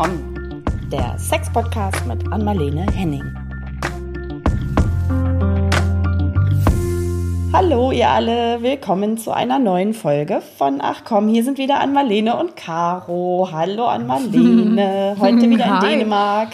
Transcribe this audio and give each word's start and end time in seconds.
Komm, 0.00 0.62
der 0.92 1.18
Sex-Podcast 1.18 2.06
mit 2.06 2.32
Anmalene 2.32 2.86
Henning. 2.92 3.24
Hallo 7.52 7.90
ihr 7.90 8.08
alle, 8.08 8.62
willkommen 8.62 9.18
zu 9.18 9.32
einer 9.32 9.58
neuen 9.58 9.94
Folge 9.94 10.40
von 10.56 10.78
Ach 10.80 11.02
komm, 11.04 11.26
hier 11.26 11.42
sind 11.42 11.58
wieder 11.58 11.80
Anmalene 11.80 12.36
und 12.36 12.54
Caro. 12.54 13.48
Hallo 13.50 13.86
Anmalene, 13.86 15.16
heute 15.18 15.50
wieder 15.50 15.64
in 15.64 15.80
Hi. 15.80 15.88
Dänemark. 15.88 16.50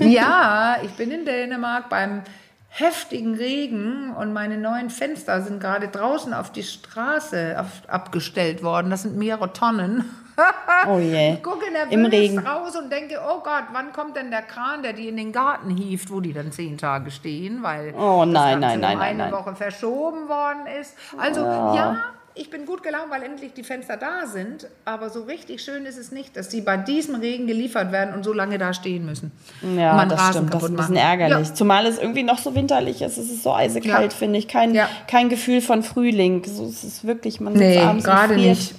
Ja, 0.00 0.76
ich 0.82 0.90
bin 0.90 1.10
in 1.10 1.24
Dänemark 1.24 1.88
beim 1.88 2.20
heftigen 2.68 3.34
Regen 3.34 4.14
und 4.14 4.34
meine 4.34 4.58
neuen 4.58 4.90
Fenster 4.90 5.40
sind 5.40 5.58
gerade 5.58 5.88
draußen 5.88 6.34
auf 6.34 6.52
die 6.52 6.62
Straße 6.62 7.56
auf, 7.58 7.88
abgestellt 7.88 8.62
worden. 8.62 8.90
Das 8.90 9.00
sind 9.00 9.16
mehrere 9.16 9.54
Tonnen. 9.54 10.04
Oh 10.88 10.98
je. 10.98 11.34
Ich 11.34 11.42
gucke 11.42 11.70
nervös 11.72 11.92
Im 11.92 12.04
Regen. 12.06 12.38
raus 12.40 12.76
und 12.76 12.90
denke, 12.92 13.18
oh 13.26 13.40
Gott, 13.42 13.64
wann 13.72 13.92
kommt 13.92 14.16
denn 14.16 14.30
der 14.30 14.42
Kran, 14.42 14.82
der 14.82 14.92
die 14.92 15.08
in 15.08 15.16
den 15.16 15.32
Garten 15.32 15.70
hieft, 15.70 16.10
wo 16.12 16.20
die 16.20 16.32
dann 16.32 16.52
zehn 16.52 16.76
Tage 16.76 17.10
stehen, 17.10 17.62
weil 17.62 17.94
Oh 17.96 18.24
nein, 18.24 18.32
das 18.34 18.42
nein, 18.42 18.60
Ganze 18.60 18.78
nein, 18.78 18.92
um 18.94 18.98
nein, 18.98 19.08
eine 19.20 19.30
nein. 19.30 19.32
Woche 19.32 19.54
verschoben 19.54 20.28
worden 20.28 20.66
ist. 20.80 20.94
Also 21.16 21.40
ja, 21.40 21.96
ich 22.34 22.50
bin 22.50 22.66
gut 22.66 22.82
gelaunt, 22.82 23.06
weil 23.10 23.22
endlich 23.22 23.52
die 23.54 23.62
Fenster 23.62 23.96
da 23.96 24.26
sind, 24.26 24.66
aber 24.84 25.08
so 25.08 25.22
richtig 25.22 25.62
schön 25.62 25.86
ist 25.86 25.96
es 25.96 26.10
nicht, 26.10 26.36
dass 26.36 26.48
die 26.48 26.60
bei 26.60 26.76
diesem 26.76 27.14
Regen 27.14 27.46
geliefert 27.46 27.92
werden 27.92 28.12
und 28.12 28.24
so 28.24 28.32
lange 28.32 28.58
da 28.58 28.74
stehen 28.74 29.06
müssen. 29.06 29.30
Ja, 29.76 30.04
das 30.04 30.18
Rasen 30.18 30.32
stimmt. 30.48 30.54
Das 30.54 30.62
ist 30.64 30.68
ein 30.70 30.76
bisschen 30.76 30.94
machen. 30.96 31.06
ärgerlich. 31.20 31.48
Ja. 31.48 31.54
Zumal 31.54 31.86
es 31.86 31.96
irgendwie 31.98 32.24
noch 32.24 32.38
so 32.38 32.54
winterlich 32.56 33.00
ist. 33.02 33.16
Es 33.18 33.30
ist 33.30 33.44
so 33.44 33.54
eisekalt, 33.54 34.12
Ja. 34.12 34.18
finde 34.18 34.38
ich. 34.40 34.48
Kein, 34.48 34.74
Ja. 34.74 34.88
kein 35.06 35.28
Gefühl 35.28 35.60
von 35.60 35.82
Frühling. 35.84 36.42
So, 36.44 36.64
es 36.66 36.82
ist 36.82 37.06
wirklich, 37.06 37.40
man 37.40 37.54
sitzt 37.54 37.64
Nee, 37.64 37.78
abends 37.78 38.04
und 38.04 38.10
gerade 38.10 38.34
nicht. 38.34 38.74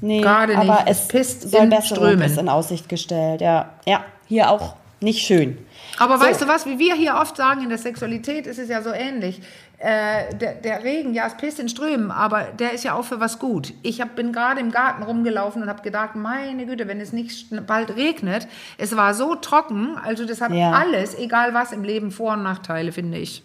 Nee, 0.00 0.20
Gerade 0.20 0.56
aber 0.56 0.64
nicht. 0.64 0.82
es 0.86 1.08
pisst 1.08 1.50
soll 1.50 1.62
in 1.64 1.70
Besserung 1.70 2.04
Strömen. 2.04 2.22
ist 2.26 2.38
in 2.38 2.48
Aussicht 2.48 2.88
gestellt. 2.88 3.40
Ja, 3.40 3.70
ja, 3.86 4.04
hier 4.26 4.50
auch 4.50 4.76
nicht 5.00 5.24
schön. 5.26 5.58
Aber 5.98 6.18
So. 6.18 6.24
weißt 6.24 6.42
du 6.42 6.48
was, 6.48 6.66
wie 6.66 6.78
wir 6.78 6.94
hier 6.94 7.14
oft 7.20 7.36
sagen, 7.36 7.62
in 7.62 7.68
der 7.68 7.78
Sexualität 7.78 8.46
ist 8.46 8.58
es 8.58 8.68
ja 8.68 8.82
so 8.82 8.90
ähnlich. 8.92 9.40
Äh, 9.78 10.34
der, 10.36 10.54
der 10.54 10.82
Regen, 10.82 11.12
ja, 11.14 11.26
es 11.26 11.36
pisst 11.36 11.58
in 11.60 11.68
Strömen, 11.68 12.10
aber 12.10 12.44
der 12.58 12.72
ist 12.72 12.84
ja 12.84 12.94
auch 12.94 13.04
für 13.04 13.20
was 13.20 13.38
gut. 13.38 13.74
Ich 13.82 14.00
hab, 14.00 14.14
bin 14.16 14.32
gerade 14.32 14.60
im 14.60 14.70
Garten 14.70 15.02
rumgelaufen 15.02 15.62
und 15.62 15.68
habe 15.68 15.82
gedacht, 15.82 16.14
meine 16.16 16.64
Güte, 16.64 16.88
wenn 16.88 17.00
es 17.00 17.12
nicht 17.12 17.48
bald 17.66 17.94
regnet, 17.96 18.46
es 18.78 18.96
war 18.96 19.12
so 19.14 19.34
trocken, 19.34 19.96
also 20.02 20.24
das 20.26 20.40
hat 20.40 20.52
Ja. 20.52 20.70
alles, 20.72 21.14
egal 21.18 21.52
was 21.54 21.72
im 21.72 21.82
Leben, 21.84 22.12
Vor- 22.12 22.32
und 22.34 22.42
Nachteile, 22.44 22.92
finde 22.92 23.18
ich. 23.18 23.42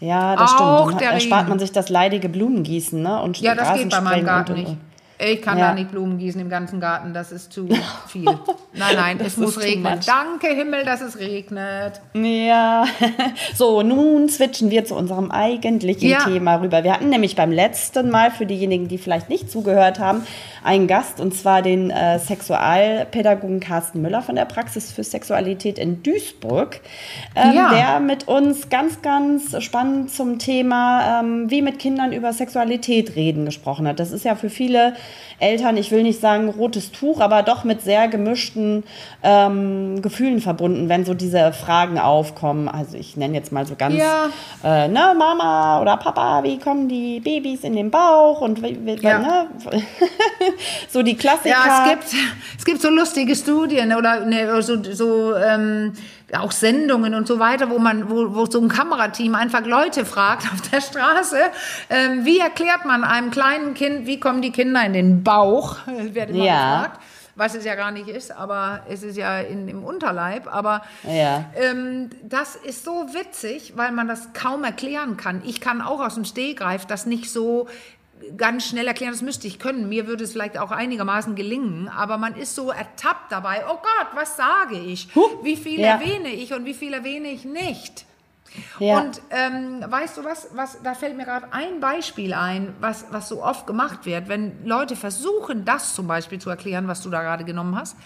Ja, 0.00 0.36
das 0.36 0.52
Auch 0.54 0.86
stimmt. 0.88 1.00
der 1.00 1.10
erspart 1.12 1.40
Regen. 1.42 1.48
man 1.50 1.58
sich 1.60 1.72
das 1.72 1.88
leidige 1.88 2.28
Blumengießen, 2.28 3.00
ne? 3.00 3.22
Und 3.22 3.38
Ja, 3.40 3.54
das 3.54 3.74
geht 3.78 3.88
bei 3.90 4.00
meinem 4.02 4.26
Garten 4.26 4.52
und, 4.52 4.58
und, 4.58 4.64
nicht. 4.64 4.76
Ich 5.26 5.40
kann 5.42 5.58
Ja. 5.58 5.68
da 5.68 5.74
nicht 5.74 5.90
Blumen 5.90 6.18
gießen 6.18 6.40
im 6.40 6.50
ganzen 6.50 6.80
Garten, 6.80 7.14
das 7.14 7.32
ist 7.32 7.52
zu 7.52 7.66
viel. 8.08 8.24
Nein, 8.24 8.96
nein, 8.96 9.20
es 9.24 9.36
muss 9.36 9.58
regnen. 9.60 9.98
Danke 10.06 10.48
Himmel, 10.54 10.84
dass 10.84 11.00
es 11.00 11.18
regnet. 11.18 12.00
Ja, 12.14 12.84
so, 13.54 13.82
nun 13.82 14.28
switchen 14.28 14.70
wir 14.70 14.84
zu 14.84 14.94
unserem 14.94 15.30
eigentlichen 15.30 16.08
Ja. 16.08 16.24
Thema 16.24 16.56
rüber. 16.56 16.84
Wir 16.84 16.92
hatten 16.92 17.08
nämlich 17.08 17.36
beim 17.36 17.52
letzten 17.52 18.10
Mal, 18.10 18.30
für 18.30 18.46
diejenigen, 18.46 18.88
die 18.88 18.98
vielleicht 18.98 19.28
nicht 19.28 19.50
zugehört 19.50 19.98
haben, 19.98 20.26
einen 20.64 20.86
Gast, 20.86 21.20
und 21.20 21.34
zwar 21.34 21.62
den 21.62 21.90
äh, 21.90 22.18
Sexualpädagogen 22.18 23.60
Carsten 23.60 24.00
Müller 24.02 24.22
von 24.22 24.34
der 24.34 24.46
Praxis 24.46 24.90
für 24.90 25.04
Sexualität 25.04 25.78
in 25.78 26.02
Duisburg, 26.02 26.80
ähm, 27.36 27.52
Ja. 27.54 27.70
der 27.74 28.00
mit 28.00 28.26
uns 28.28 28.70
ganz, 28.70 29.02
ganz 29.02 29.62
spannend 29.62 30.10
zum 30.10 30.38
Thema, 30.38 31.20
ähm, 31.20 31.50
wie 31.50 31.60
mit 31.62 31.78
Kindern 31.78 32.12
über 32.12 32.32
Sexualität 32.32 33.14
reden, 33.14 33.44
gesprochen 33.44 33.86
hat. 33.86 34.00
Das 34.00 34.10
ist 34.10 34.24
ja 34.24 34.34
für 34.36 34.48
viele 34.50 34.94
Eltern, 35.38 35.76
ich 35.76 35.90
will 35.90 36.02
nicht 36.02 36.20
sagen 36.20 36.48
rotes 36.48 36.92
Tuch, 36.92 37.20
aber 37.20 37.42
doch 37.42 37.64
mit 37.64 37.82
sehr 37.82 38.08
gemischten 38.08 38.84
ähm, 39.22 40.00
Gefühlen 40.00 40.40
verbunden, 40.40 40.88
wenn 40.88 41.04
so 41.04 41.12
diese 41.12 41.52
Fragen 41.52 41.98
aufkommen. 41.98 42.68
Also 42.68 42.96
ich 42.96 43.16
nenne 43.16 43.34
jetzt 43.34 43.52
mal 43.52 43.66
so 43.66 43.74
ganz, 43.76 43.96
Ja. 43.96 44.26
äh, 44.64 44.88
ne, 44.88 45.12
Mama 45.18 45.80
oder 45.82 45.96
Papa, 45.98 46.42
wie 46.44 46.58
kommen 46.58 46.88
die 46.88 47.20
Babys 47.20 47.64
in 47.64 47.74
den 47.76 47.90
Bauch 47.90 48.40
und 48.40 48.62
wie, 48.62 48.78
Ja. 49.02 49.18
ne? 49.18 49.46
so 50.88 51.02
die 51.02 51.16
Klassiker. 51.16 51.48
Ja, 51.50 51.84
es 51.84 51.90
gibt, 51.90 52.22
es 52.58 52.64
gibt 52.64 52.80
so 52.82 52.88
lustige 52.90 53.34
Studien 53.36 53.94
oder 53.94 54.20
ne, 54.26 54.62
so, 54.62 54.82
so 54.92 55.34
ähm, 55.34 55.92
auch 56.38 56.50
Sendungen 56.52 57.14
und 57.14 57.26
so 57.28 57.38
weiter, 57.38 57.70
wo 57.70 57.78
man, 57.78 58.10
wo, 58.10 58.34
wo 58.34 58.46
so 58.46 58.60
ein 58.60 58.68
Kamerateam 58.68 59.34
einfach 59.34 59.64
Leute 59.64 60.04
fragt 60.04 60.44
auf 60.52 60.60
der 60.70 60.80
Straße, 60.80 61.36
ähm, 61.90 62.24
wie 62.24 62.38
erklärt 62.38 62.84
man 62.84 63.04
einem 63.04 63.30
kleinen 63.30 63.74
Kind, 63.74 64.06
wie 64.06 64.18
kommen 64.18 64.42
die 64.42 64.50
Kinder 64.52 64.84
in 64.84 64.92
den 64.94 65.22
Bauch? 65.22 65.76
Werde 65.86 66.32
immer 66.32 66.44
Ja. 66.44 66.76
gefragt. 66.82 67.00
Was 67.36 67.56
es 67.56 67.64
ja 67.64 67.74
gar 67.74 67.90
nicht 67.90 68.06
ist, 68.06 68.30
aber 68.30 68.82
es 68.88 69.02
ist 69.02 69.16
ja 69.16 69.40
in, 69.40 69.66
im 69.66 69.82
Unterleib. 69.82 70.46
Aber 70.46 70.82
Ja. 71.02 71.46
ähm, 71.60 72.08
das 72.22 72.54
ist 72.54 72.84
so 72.84 73.08
witzig, 73.12 73.72
weil 73.74 73.90
man 73.90 74.06
das 74.06 74.32
kaum 74.34 74.62
erklären 74.62 75.16
kann. 75.16 75.42
Ich 75.44 75.60
kann 75.60 75.82
auch 75.82 75.98
aus 76.00 76.14
dem 76.14 76.24
Stehgreif 76.24 76.86
das 76.86 77.06
nicht 77.06 77.32
so 77.32 77.66
ganz 78.36 78.66
schnell 78.66 78.86
erklären, 78.86 79.12
das 79.12 79.22
müsste 79.22 79.46
ich 79.46 79.58
können. 79.58 79.88
Mir 79.88 80.06
würde 80.06 80.24
es 80.24 80.32
vielleicht 80.32 80.58
auch 80.58 80.70
einigermaßen 80.70 81.34
gelingen, 81.34 81.88
aber 81.88 82.18
man 82.18 82.34
ist 82.34 82.54
so 82.54 82.70
ertappt 82.70 83.30
dabei. 83.30 83.64
Oh 83.68 83.76
Gott, 83.76 84.08
was 84.14 84.36
sage 84.36 84.78
ich? 84.78 85.08
Wie 85.42 85.56
viel 85.56 85.80
ja. 85.80 85.98
erwähne 85.98 86.30
ich 86.30 86.52
und 86.52 86.64
wie 86.64 86.74
viel 86.74 86.92
erwähne 86.94 87.28
ich 87.28 87.44
nicht? 87.44 88.06
Ja. 88.78 89.00
Und 89.00 89.20
ähm, 89.30 89.84
weißt 89.86 90.16
du 90.16 90.24
was, 90.24 90.48
was, 90.54 90.82
da 90.82 90.94
fällt 90.94 91.16
mir 91.16 91.24
gerade 91.24 91.52
ein 91.52 91.80
Beispiel 91.80 92.34
ein, 92.34 92.74
was, 92.80 93.06
was 93.10 93.28
so 93.28 93.42
oft 93.42 93.66
gemacht 93.66 94.06
wird. 94.06 94.28
Wenn 94.28 94.64
Leute 94.64 94.96
versuchen, 94.96 95.64
das 95.64 95.94
zum 95.94 96.06
Beispiel 96.06 96.38
zu 96.38 96.50
erklären, 96.50 96.86
was 96.86 97.02
du 97.02 97.10
da 97.10 97.22
gerade 97.22 97.44
genommen 97.44 97.76
hast, 97.76 97.96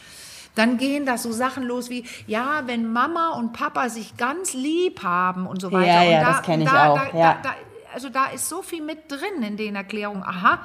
dann 0.55 0.77
gehen 0.77 1.07
da 1.07 1.19
so 1.19 1.31
Sachen 1.31 1.65
los 1.65 1.89
wie, 1.89 2.05
ja, 2.27 2.63
wenn 2.67 2.91
Mama 2.91 3.31
und 3.31 3.53
Papa 3.53 3.89
sich 3.89 4.17
ganz 4.17 4.55
lieb 4.55 5.03
haben 5.03 5.47
und 5.47 5.61
so 5.61 5.71
weiter. 5.71 5.87
Ja, 5.87 6.03
und 6.03 6.11
ja, 6.11 6.21
da, 6.21 6.33
das 6.33 6.43
kenn 6.43 6.61
ich 6.63 6.69
da, 6.69 6.91
auch, 6.91 6.99
Da, 7.13 7.19
ja. 7.19 7.39
da, 7.43 7.55
also 7.95 8.09
da 8.09 8.27
ist 8.27 8.49
so 8.49 8.63
viel 8.63 8.83
mit 8.83 9.11
drin 9.11 9.43
in 9.43 9.57
den 9.57 9.77
Erklärungen. 9.77 10.23
Aha, 10.23 10.61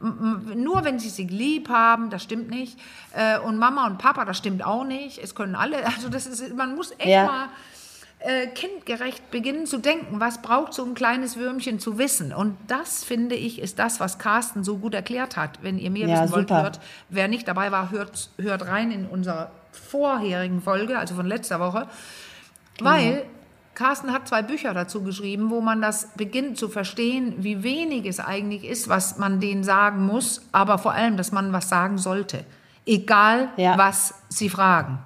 nur 0.00 0.84
wenn 0.84 0.98
sie 0.98 1.08
sich 1.08 1.30
lieb 1.30 1.68
haben, 1.70 2.10
das 2.10 2.22
stimmt 2.22 2.50
nicht. 2.50 2.78
Äh, 3.14 3.38
Und 3.38 3.58
Mama 3.58 3.86
und 3.86 3.98
Papa, 3.98 4.24
das 4.26 4.36
stimmt 4.38 4.64
auch 4.64 4.84
nicht. 4.84 5.18
Es 5.18 5.34
können 5.34 5.54
alle, 5.54 5.84
also 5.96 6.08
das 6.08 6.26
ist, 6.26 6.54
man 6.54 6.74
muss 6.76 6.90
echt 6.98 7.06
Ja. 7.08 7.24
mal 7.24 7.48
äh, 8.18 8.46
kindgerecht 8.48 9.30
beginnen 9.30 9.66
zu 9.66 9.78
denken, 9.78 10.20
was 10.20 10.40
braucht 10.42 10.72
so 10.74 10.84
ein 10.84 10.94
kleines 10.94 11.36
Würmchen 11.36 11.78
zu 11.80 11.96
wissen. 11.98 12.32
Und 12.32 12.56
das, 12.66 13.04
finde 13.04 13.36
ich, 13.36 13.60
ist 13.60 13.78
das, 13.78 14.00
was 14.00 14.18
Carsten 14.18 14.64
so 14.64 14.78
gut 14.78 14.94
erklärt 14.94 15.36
hat. 15.36 15.58
Wenn 15.62 15.78
ihr 15.78 15.90
mehr 15.90 16.08
Ja, 16.08 16.22
wissen 16.22 16.32
wollt, 16.32 16.48
super. 16.48 16.62
hört, 16.62 16.80
wer 17.08 17.28
nicht 17.28 17.46
dabei 17.48 17.72
war, 17.72 17.90
hört, 17.90 18.30
hört 18.38 18.66
rein 18.66 18.90
in 18.90 19.06
unserer 19.06 19.50
vorherigen 19.72 20.60
Folge, 20.62 20.98
also 20.98 21.14
von 21.14 21.26
letzter 21.26 21.60
Woche. 21.60 21.86
Genau. 22.78 22.90
Weil 22.90 23.26
Carsten 23.76 24.12
hat 24.12 24.26
zwei 24.26 24.42
Bücher 24.42 24.74
dazu 24.74 25.02
geschrieben, 25.04 25.50
wo 25.50 25.60
man 25.60 25.80
das 25.80 26.08
beginnt 26.16 26.58
zu 26.58 26.68
verstehen, 26.68 27.34
wie 27.38 27.62
wenig 27.62 28.06
es 28.06 28.18
eigentlich 28.18 28.64
ist, 28.64 28.88
was 28.88 29.18
man 29.18 29.38
denen 29.38 29.62
sagen 29.62 30.04
muss, 30.04 30.40
aber 30.50 30.78
vor 30.78 30.92
allem, 30.92 31.16
dass 31.16 31.30
man 31.30 31.52
was 31.52 31.68
sagen 31.68 31.98
sollte. 31.98 32.38
Egal, 32.86 33.48
Ja. 33.56 33.78
was 33.78 34.14
sie 34.28 34.48
fragen. 34.48 34.98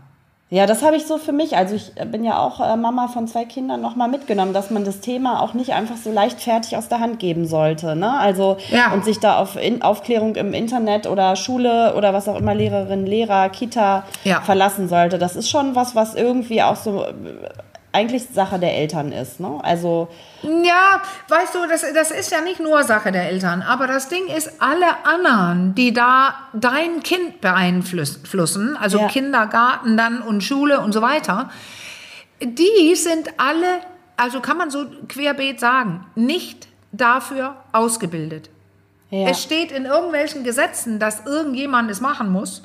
Ja, 0.52 0.66
das 0.66 0.82
habe 0.82 0.96
ich 0.96 1.06
so 1.06 1.18
für 1.18 1.30
mich. 1.32 1.56
Also 1.56 1.76
ich 1.76 1.92
bin 2.10 2.24
ja 2.24 2.36
auch 2.38 2.58
äh, 2.60 2.76
Mama 2.76 3.06
von 3.06 3.28
zwei 3.28 3.44
Kindern 3.44 3.80
nochmal 3.80 4.08
mitgenommen, 4.08 4.52
dass 4.52 4.70
man 4.70 4.84
das 4.84 5.00
Thema 5.00 5.40
auch 5.42 5.54
nicht 5.54 5.72
einfach 5.72 5.96
so 5.96 6.10
leichtfertig 6.12 6.76
aus 6.76 6.88
der 6.88 6.98
Hand 6.98 7.20
geben 7.20 7.46
sollte. 7.46 7.94
Ne? 7.94 8.18
Also 8.18 8.56
Ja. 8.70 8.92
und 8.92 9.04
sich 9.04 9.20
da 9.20 9.38
auf 9.38 9.54
in 9.56 9.82
Aufklärung 9.82 10.34
im 10.34 10.52
Internet 10.52 11.06
oder 11.06 11.36
Schule 11.36 11.94
oder 11.96 12.12
was 12.12 12.28
auch 12.28 12.36
immer 12.36 12.54
Lehrerin, 12.56 13.06
Lehrer, 13.06 13.48
Kita 13.50 14.02
Ja. 14.24 14.40
verlassen 14.40 14.88
sollte. 14.88 15.18
Das 15.18 15.36
ist 15.36 15.48
schon 15.48 15.76
was, 15.76 15.94
was 15.94 16.16
irgendwie 16.16 16.62
auch 16.62 16.74
so 16.76 17.04
äh, 17.04 17.12
eigentlich 17.92 18.26
Sache 18.32 18.58
der 18.58 18.76
Eltern 18.76 19.10
ist. 19.12 19.40
Ne? 19.40 19.58
Also 19.62 20.08
Ja, 20.42 21.02
weißt 21.28 21.54
du, 21.54 21.66
das, 21.68 21.84
das 21.92 22.10
ist 22.10 22.30
ja 22.30 22.40
nicht 22.40 22.60
nur 22.60 22.82
Sache 22.84 23.10
der 23.12 23.28
Eltern, 23.30 23.62
aber 23.62 23.86
das 23.86 24.08
Ding 24.08 24.26
ist, 24.28 24.60
alle 24.62 25.04
anderen, 25.04 25.74
die 25.74 25.92
da 25.92 26.34
dein 26.52 27.02
Kind 27.02 27.40
beeinflussen, 27.40 28.76
also 28.76 28.98
Ja. 28.98 29.08
Kindergarten 29.08 29.96
dann 29.96 30.22
und 30.22 30.42
Schule 30.44 30.80
und 30.80 30.92
so 30.92 31.02
weiter, 31.02 31.50
die 32.42 32.94
sind 32.94 33.28
alle, 33.38 33.80
also 34.16 34.40
kann 34.40 34.56
man 34.56 34.70
so 34.70 34.86
querbeet 35.08 35.58
sagen, 35.60 36.06
nicht 36.14 36.68
dafür 36.92 37.56
ausgebildet. 37.72 38.50
ja. 39.10 39.28
Es 39.28 39.42
steht 39.42 39.72
in 39.72 39.84
irgendwelchen 39.84 40.44
Gesetzen, 40.44 40.98
dass 41.00 41.26
irgendjemand 41.26 41.90
es 41.90 42.00
machen 42.00 42.30
muss, 42.30 42.62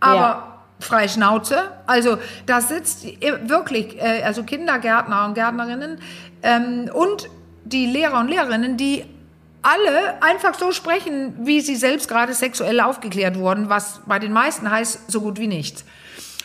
aber 0.00 0.16
Ja. 0.16 0.57
Frei 0.80 1.08
Schnauze. 1.08 1.62
Also 1.86 2.18
da 2.46 2.60
sitzt 2.60 3.04
wirklich, 3.04 4.00
äh, 4.00 4.22
also 4.22 4.42
Kindergärtner 4.42 5.24
und 5.26 5.34
Gärtnerinnen 5.34 5.98
ähm, 6.42 6.90
und 6.92 7.28
die 7.64 7.86
Lehrer 7.86 8.20
und 8.20 8.28
Lehrerinnen, 8.28 8.76
die 8.76 9.04
alle 9.62 10.22
einfach 10.22 10.54
so 10.54 10.72
sprechen, 10.72 11.34
wie 11.40 11.60
sie 11.60 11.76
selbst 11.76 12.08
gerade 12.08 12.32
sexuell 12.32 12.80
aufgeklärt 12.80 13.38
wurden, 13.38 13.68
was 13.68 14.00
bei 14.06 14.18
den 14.18 14.32
meisten 14.32 14.70
heißt, 14.70 15.10
so 15.10 15.20
gut 15.20 15.38
wie 15.38 15.48
nichts. 15.48 15.84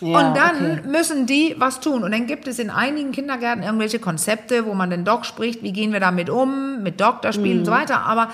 Ja, 0.02 0.18
und 0.18 0.36
dann 0.36 0.80
okay. 0.80 0.88
müssen 0.88 1.26
die 1.26 1.56
was 1.58 1.80
tun. 1.80 2.04
Und 2.04 2.12
dann 2.12 2.26
gibt 2.26 2.48
es 2.48 2.60
in 2.60 2.70
einigen 2.70 3.12
Kindergärten 3.12 3.64
irgendwelche 3.64 4.00
Konzepte, 4.00 4.66
wo 4.66 4.74
man 4.74 4.90
den 4.90 5.06
Doc 5.06 5.26
spricht, 5.26 5.64
wie 5.64 5.72
gehen 5.72 5.94
wir 5.94 6.00
damit 6.00 6.30
um, 6.30 6.82
mit 6.84 7.00
Doktorspielen 7.00 7.60
und 7.60 7.66
so 7.66 7.72
Mhm. 7.72 7.76
weiter. 7.76 8.02
Aber 8.02 8.30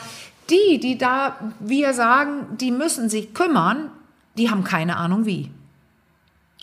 die, 0.50 0.80
die 0.80 0.98
da, 0.98 1.36
wir 1.60 1.94
sagen, 1.94 2.58
die 2.60 2.72
müssen 2.72 3.10
sich 3.10 3.34
kümmern, 3.36 3.92
die 4.38 4.50
haben 4.50 4.64
keine 4.64 4.98
Ahnung 4.98 5.26
wie. 5.26 5.52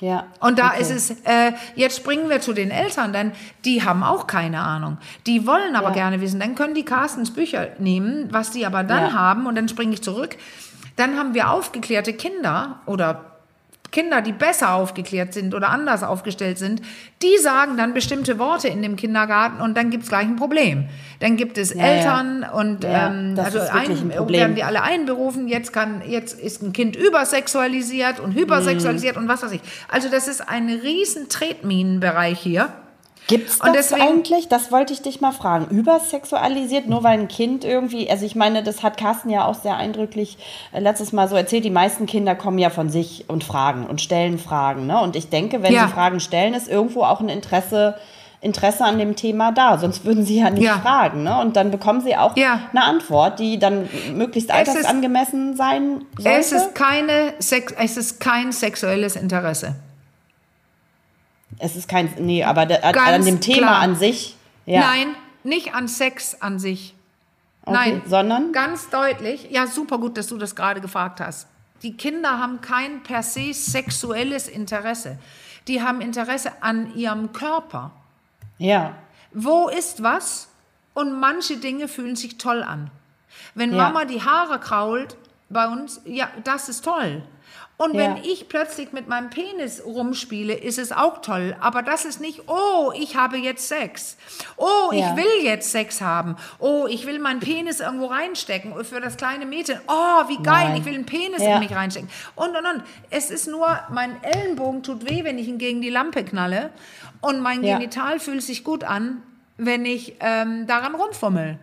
Ja. 0.01 0.27
Und 0.41 0.59
da 0.59 0.73
okay. 0.73 0.83
ist 0.83 0.91
es, 0.91 1.11
äh, 1.25 1.53
jetzt 1.75 1.97
springen 1.97 2.29
wir 2.29 2.41
zu 2.41 2.53
den 2.53 2.71
Eltern, 2.71 3.13
denn 3.15 3.33
die 3.65 3.83
haben 3.83 4.03
auch 4.03 4.27
keine 4.27 4.61
Ahnung. 4.61 4.99
Die 5.27 5.47
wollen 5.47 5.75
aber 5.75 5.89
Ja. 5.89 5.95
gerne 5.95 6.21
wissen. 6.21 6.39
Dann 6.39 6.55
können 6.55 6.75
die 6.75 6.85
Carstens 6.85 7.31
Bücher 7.33 7.69
nehmen, 7.79 8.29
was 8.31 8.51
die 8.51 8.67
aber 8.67 8.85
dann 8.85 9.05
Ja. 9.09 9.13
haben, 9.15 9.47
und 9.47 9.55
dann 9.55 9.69
springe 9.69 9.95
ich 9.95 10.03
zurück. 10.03 10.37
Dann 10.97 11.17
haben 11.19 11.33
wir 11.35 11.51
aufgeklärte 11.51 12.13
Kinder 12.13 12.81
oder 12.87 13.36
Kinder, 13.91 14.23
die 14.23 14.33
besser 14.33 14.75
aufgeklärt 14.75 15.33
sind 15.33 15.55
oder 15.55 15.69
anders 15.69 16.03
aufgestellt 16.03 16.59
sind, 16.59 16.83
die 17.23 17.39
sagen 17.39 17.77
dann 17.77 17.95
bestimmte 17.95 18.39
Worte 18.39 18.69
in 18.69 18.83
dem 18.83 18.97
Kindergarten 18.97 19.61
und 19.61 19.77
dann 19.77 19.91
gibt 19.91 20.05
es 20.05 20.09
gleich 20.09 20.27
ein 20.27 20.37
Problem. 20.37 20.87
Dann 21.21 21.37
gibt 21.37 21.59
es 21.59 21.73
ja. 21.75 21.83
Eltern 21.83 22.45
und 22.53 22.85
Ja, 22.85 23.09
ähm, 23.09 23.39
also 23.43 23.61
ein 23.61 23.91
ein, 23.91 24.11
Problem. 24.11 24.41
werden 24.41 24.55
die 24.57 24.63
alle 24.63 24.83
einberufen, 24.83 25.49
jetzt 25.49 25.73
kann, 25.73 26.03
jetzt 26.07 26.39
ist 26.39 26.63
ein 26.63 26.73
Kind 26.73 26.97
übersexualisiert 26.97 28.21
und 28.21 28.35
hypersexualisiert 28.35 29.17
und 29.17 29.29
was 29.29 29.43
weiß 29.43 29.53
ich. 29.53 29.61
Also 29.89 30.09
das 30.09 30.29
ist 30.29 30.49
ein 30.49 30.69
riesen 30.69 31.29
Tretminenbereich 31.29 32.39
hier. 32.39 32.69
Gibt's 33.29 33.61
Und 33.61 33.75
das 33.75 33.89
deswegen- 33.89 34.03
eigentlich? 34.03 34.49
Das 34.49 34.71
wollte 34.71 34.93
ich 34.93 35.03
dich 35.03 35.21
mal 35.21 35.33
fragen. 35.33 35.67
Übersexualisiert, 35.67 36.87
nur 36.89 37.03
weil 37.03 37.19
ein 37.19 37.29
Kind 37.29 37.65
irgendwie, 37.65 38.09
also 38.09 38.25
ich 38.25 38.37
meine, 38.37 38.63
das 38.63 38.83
hat 38.83 38.97
Carsten 38.97 39.31
ja 39.31 39.47
auch 39.47 39.55
sehr 39.55 39.77
eindrücklich 39.77 40.39
äh, 40.73 40.81
letztes 40.81 41.13
Mal 41.13 41.29
so 41.29 41.35
erzählt, 41.37 41.65
die 41.65 41.71
meisten 41.71 42.07
Kinder 42.07 42.35
kommen 42.37 42.59
ja 42.59 42.71
von 42.71 42.89
sich 42.89 43.25
und 43.29 43.43
fragen 43.43 43.87
und 43.87 44.01
stellen 44.01 44.39
Fragen. 44.39 44.87
Ne? 44.87 45.01
Und 45.01 45.17
ich 45.17 45.29
denke, 45.29 45.63
wenn 45.63 45.73
Ja. 45.73 45.87
sie 45.87 45.93
Fragen 45.93 46.21
stellen, 46.21 46.55
ist 46.55 46.69
irgendwo 46.69 47.03
auch 47.03 47.21
ein 47.21 47.29
Interesse, 47.29 47.97
Interesse 48.43 48.85
an 48.85 48.99
dem 48.99 49.17
Thema 49.17 49.51
da. 49.51 49.77
Sonst 49.79 50.05
würden 50.05 50.25
sie 50.25 50.39
ja 50.39 50.51
nicht 50.51 50.63
Ja. 50.63 50.79
fragen. 50.79 51.25
Ne? 51.25 51.41
Und 51.41 51.57
dann 51.57 51.73
bekommen 51.73 52.03
sie 52.03 52.17
auch 52.17 52.37
Ja. 52.37 52.61
eine 52.71 52.85
Antwort, 52.85 53.41
die 53.41 53.59
dann 53.59 53.89
möglichst 54.15 54.51
Es 54.51 54.57
altersangemessen 54.57 55.57
sein 55.57 56.05
sollte. 56.17 56.39
Es 56.39 56.53
ist, 56.53 56.75
keine 56.77 57.33
Sex, 57.41 57.75
es 57.77 57.97
ist 57.97 58.21
kein 58.21 58.53
sexuelles 58.53 59.17
Interesse. 59.17 59.75
Es 61.59 61.77
ist 61.77 61.89
kein, 61.89 62.11
nee, 62.19 62.45
aber 62.45 62.67
da, 62.67 62.77
an 62.77 63.25
dem 63.25 63.41
Thema 63.41 63.59
klar. 63.69 63.81
an 63.81 63.97
sich. 63.97 64.37
Ja. 64.67 64.81
Nein, 64.81 65.15
nicht 65.45 65.75
an 65.75 65.89
Sex 65.89 66.41
an 66.41 66.59
sich. 66.59 66.95
Okay, 67.65 67.77
Nein, 67.77 68.03
sondern? 68.07 68.53
ganz 68.53 68.91
deutlich. 68.91 69.49
Ja, 69.51 69.67
super 69.67 69.99
gut, 69.99 70.17
dass 70.17 70.29
du 70.29 70.39
das 70.39 70.55
gerade 70.55 70.81
gefragt 70.81 71.21
hast. 71.21 71.49
Die 71.83 71.97
Kinder 71.97 72.39
haben 72.39 72.61
kein 72.61 73.03
per 73.03 73.23
se 73.23 73.53
sexuelles 73.53 74.49
Interesse. 74.49 75.19
Die 75.69 75.83
haben 75.83 76.01
Interesse 76.01 76.53
an 76.63 76.95
ihrem 76.95 77.33
Körper. 77.33 77.91
Ja. 78.59 78.95
Wo 79.33 79.69
ist 79.69 80.03
was? 80.03 80.49
Und 80.95 81.19
manche 81.19 81.57
Dinge 81.59 81.89
fühlen 81.89 82.17
sich 82.17 82.39
toll 82.39 82.63
an. 82.63 82.91
Wenn 83.55 83.73
Ja. 83.75 83.85
Mama 83.89 84.05
die 84.05 84.23
Haare 84.23 84.61
krault 84.61 85.17
bei 85.49 85.67
uns, 85.69 86.01
ja, 86.05 86.29
das 86.45 86.69
ist 86.69 86.85
toll. 86.85 87.23
Und 87.79 87.93
wenn 87.93 88.17
Ja. 88.17 88.23
ich 88.25 88.49
plötzlich 88.49 88.93
mit 88.93 89.07
meinem 89.07 89.29
Penis 89.29 89.83
rumspiele, 89.85 90.55
ist 90.55 90.79
es 90.79 90.93
auch 90.93 91.21
toll. 91.21 91.55
Aber 91.61 91.83
das 91.83 92.07
ist 92.07 92.23
nicht, 92.23 92.45
oh, 92.49 92.91
ich 92.99 93.17
habe 93.17 93.37
jetzt 93.37 93.69
Sex. 93.69 94.17
Oh, 94.57 94.91
Ja. 94.93 95.11
ich 95.11 95.17
will 95.17 95.45
jetzt 95.45 95.71
Sex 95.73 96.01
haben. 96.01 96.37
Oh, 96.59 96.87
ich 96.89 97.07
will 97.07 97.19
meinen 97.19 97.41
Penis 97.41 97.81
irgendwo 97.81 98.07
reinstecken. 98.07 98.83
Für 98.83 99.03
das 99.03 99.19
kleine 99.19 99.45
Mädchen, 99.45 99.79
oh, 99.89 100.29
wie 100.29 100.43
geil, 100.43 100.69
Nein. 100.71 100.77
ich 100.79 100.85
will 100.87 100.95
einen 100.95 101.05
Penis 101.05 101.43
Ja. 101.43 101.55
in 101.57 101.61
mich 101.61 101.73
reinstecken. 101.75 102.09
Und, 102.35 102.57
und, 102.57 102.65
und. 102.65 102.83
Es 103.11 103.31
ist 103.31 103.47
nur, 103.47 103.69
mein 103.91 104.23
Ellenbogen 104.23 104.83
tut 104.83 105.09
weh, 105.11 105.23
wenn 105.25 105.37
ich 105.39 105.47
ihn 105.49 105.59
gegen 105.59 105.83
die 105.83 105.91
Lampe 105.91 106.25
knalle. 106.25 106.71
Und 107.21 107.41
mein. 107.41 107.61
Genital 107.61 108.21
fühlt 108.21 108.43
sich 108.43 108.65
gut 108.65 108.85
an, 108.85 109.23
wenn 109.59 109.85
ich 109.85 110.15
ähm, 110.21 110.67
daran 110.67 110.95
rumfummel. 110.95 111.59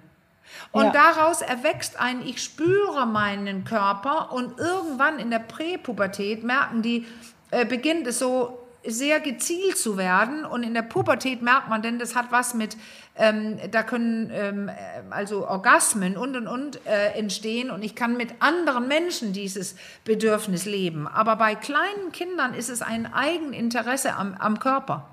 Und 0.72 0.86
Ja. 0.86 0.92
daraus 0.92 1.42
erwächst 1.42 2.00
ein, 2.00 2.22
ich 2.26 2.42
spüre 2.44 3.06
meinen 3.06 3.64
Körper 3.64 4.32
und 4.32 4.60
irgendwann 4.60 5.20
in 5.20 5.30
der 5.30 5.40
Präpubertät 5.40 6.44
merken 6.44 6.82
die, 6.82 7.06
äh, 7.52 7.66
beginnt 7.66 8.08
es 8.08 8.20
so 8.20 8.60
sehr 8.86 9.20
gezielt 9.20 9.78
zu 9.78 9.98
werden 9.98 10.44
und 10.46 10.64
in 10.64 10.74
der 10.74 10.82
Pubertät 10.82 11.42
merkt 11.42 11.70
man, 11.70 11.82
denn 11.82 12.00
das 12.00 12.16
hat 12.16 12.32
was 12.32 12.54
mit, 12.54 12.76
ähm, 13.16 13.58
da 13.72 13.84
können 13.84 14.30
ähm, 14.34 14.68
äh, 14.68 14.74
also 15.10 15.48
Orgasmen 15.48 16.18
und 16.18 16.36
und 16.36 16.48
und 16.48 16.86
äh, 16.86 17.12
entstehen 17.14 17.72
und 17.72 17.84
ich 17.84 17.96
kann 17.96 18.18
mit 18.18 18.42
anderen 18.42 18.88
Menschen 18.88 19.32
dieses 19.32 19.76
Bedürfnis 20.04 20.66
leben. 20.66 21.08
Aber 21.08 21.36
bei 21.38 21.56
kleinen 21.56 22.12
Kindern 22.12 22.54
ist 22.54 22.70
es 22.70 22.82
ein 22.82 23.12
Eigeninteresse 23.12 24.16
am, 24.16 24.36
am 24.38 24.60
Körper. 24.60 25.08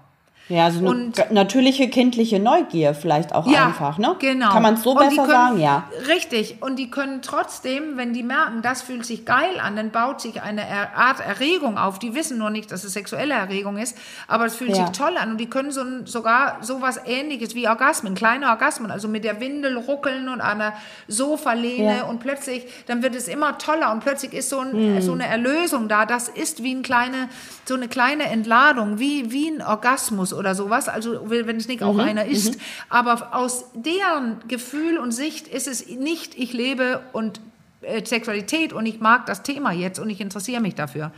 Ja, 0.51 0.67
also 0.67 0.85
Und- 0.85 1.31
natürliche 1.33 1.89
kindliche 1.89 2.39
Neugier 2.41 2.93
vielleicht 2.95 3.35
auch 3.35 3.47
einfach, 3.47 3.97
ne? 3.99 4.17
Genau. 4.19 4.51
Kann 4.51 4.63
man 4.63 4.75
es 4.75 4.83
so 4.83 4.91
Und 4.91 4.99
besser 4.99 5.23
können, 5.23 5.29
sagen, 5.31 5.61
ja. 5.61 5.85
Richtig. 6.09 6.57
Und 6.61 6.77
die 6.77 6.91
können 6.91 7.23
trotzdem, 7.23 7.97
wenn 7.97 8.13
die 8.13 8.23
merken, 8.23 8.61
das 8.61 8.83
fühlt 8.83 9.07
sich 9.07 9.25
geil 9.25 9.59
an, 9.63 9.77
dann 9.77 9.91
baut 9.91 10.21
sich 10.21 10.43
eine 10.43 10.63
Art 10.97 11.21
Erregung 11.21 11.79
auf. 11.79 11.99
Die 11.99 12.15
wissen 12.15 12.37
nur 12.37 12.51
nicht, 12.51 12.71
dass 12.73 12.85
es 12.85 12.93
sexuelle 12.93 13.33
Erregung 13.35 13.79
ist, 13.79 13.97
aber 14.29 14.45
es 14.47 14.57
fühlt 14.57 14.77
Ja. 14.77 14.87
sich 14.87 14.97
toll 14.97 15.17
an. 15.17 15.31
Und 15.31 15.39
die 15.39 15.49
können 15.49 15.71
so 15.71 15.81
sogar 16.05 16.59
sowas 16.63 17.01
ähnliches 17.07 17.55
wie 17.55 17.69
Orgasmen, 17.69 18.15
kleine 18.15 18.49
Orgasmen, 18.49 18.91
also 18.91 19.09
mit 19.09 19.25
der 19.25 19.41
Windel 19.41 19.77
ruckeln 19.79 20.29
und 20.29 20.41
an 20.41 20.59
der 20.59 20.73
Sofalehne 21.07 21.99
Ja. 21.99 22.05
und 22.05 22.19
plötzlich, 22.21 22.67
dann 22.87 23.03
wird 23.03 23.15
es 23.15 23.29
immer 23.29 23.57
toller 23.59 23.93
und 23.93 24.01
plötzlich 24.01 24.33
ist 24.33 24.51
so, 24.51 24.59
ein, 24.61 25.01
so 25.03 25.13
eine 25.13 25.27
Erlösung 25.27 25.87
da. 25.89 26.07
Das 26.07 26.29
ist 26.29 26.63
wie 26.63 26.75
ein 26.75 26.83
kleine, 26.83 27.29
so 27.67 27.75
eine 27.75 27.89
kleine 27.89 28.25
Entladung, 28.25 28.99
wie, 28.99 29.31
wie 29.31 29.49
ein 29.49 29.63
Orgasmus 29.63 30.33
oder 30.41 30.55
sowas. 30.57 30.89
Also 30.89 31.21
wenn 31.31 31.57
es 31.57 31.69
nicht 31.69 31.83
auch 31.85 31.97
einer 31.99 32.25
ist. 32.25 32.59
Aber 32.89 33.37
aus 33.37 33.67
deren 33.75 34.41
Gefühl 34.49 34.99
und 34.99 35.13
Sicht 35.13 35.47
ist 35.47 35.69
es 35.69 35.87
nicht, 35.87 36.37
ich 36.37 36.53
lebe 36.53 37.01
und 37.13 37.41
äh, 37.83 38.05
Sexualität 38.05 38.73
und 38.73 38.87
ich 38.87 39.01
mag 39.01 39.27
das 39.27 39.43
Thema 39.43 39.71
jetzt 39.73 40.01
und 40.01 40.11
ich 40.11 40.21
interessiere 40.21 40.61
mich 40.61 40.75
dafür. 40.75 41.13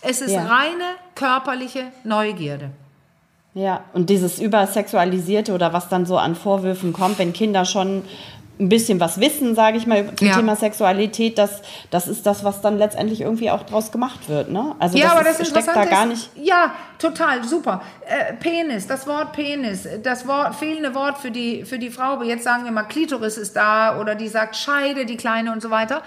Es 0.00 0.22
ist 0.22 0.30
Ja. 0.32 0.46
reine 0.46 0.84
körperliche 1.14 1.84
Neugierde. 2.04 2.70
Ja, 3.52 3.82
und 3.92 4.08
dieses 4.08 4.38
Übersexualisierte 4.38 5.52
oder 5.52 5.72
was 5.72 5.88
dann 5.88 6.06
so 6.06 6.16
an 6.16 6.36
Vorwürfen 6.36 6.92
kommt, 6.92 7.18
wenn 7.18 7.32
Kinder 7.32 7.64
schon 7.64 8.04
ein 8.60 8.68
bisschen 8.68 9.00
was 9.00 9.18
wissen, 9.18 9.54
sage 9.54 9.78
ich 9.78 9.86
mal, 9.86 10.14
zum 10.14 10.28
Ja. 10.28 10.36
Thema 10.36 10.54
Sexualität, 10.54 11.38
das, 11.38 11.62
das 11.90 12.06
ist 12.06 12.26
das, 12.26 12.44
was 12.44 12.60
dann 12.60 12.78
letztendlich 12.78 13.22
irgendwie 13.22 13.50
auch 13.50 13.62
draus 13.64 13.90
gemacht 13.90 14.28
wird, 14.28 14.50
ne? 14.50 14.74
Also 14.78 14.98
ja, 14.98 15.04
das, 15.04 15.12
aber 15.14 15.30
ist, 15.30 15.40
das 15.40 15.48
steckt 15.48 15.68
da 15.68 15.84
gar 15.86 16.04
ist, 16.04 16.08
nicht. 16.36 16.46
Ja, 16.46 16.74
total, 16.98 17.42
super. 17.42 17.82
Äh, 18.06 18.34
Penis, 18.34 18.86
das 18.86 19.06
Wort 19.06 19.32
Penis, 19.32 19.88
das 20.02 20.26
Wort, 20.28 20.54
fehlende 20.54 20.94
Wort 20.94 21.18
für 21.18 21.30
die, 21.30 21.64
für 21.64 21.78
die 21.78 21.90
Frau, 21.90 22.22
jetzt 22.22 22.44
sagen 22.44 22.64
wir 22.64 22.70
mal 22.72 22.84
Klitoris 22.84 23.38
ist 23.38 23.56
da 23.56 23.98
oder 23.98 24.14
die 24.14 24.28
sagt 24.28 24.56
Scheide, 24.56 25.06
die 25.06 25.16
Kleine 25.16 25.52
und 25.52 25.62
so 25.62 25.70
weiter. 25.70 26.02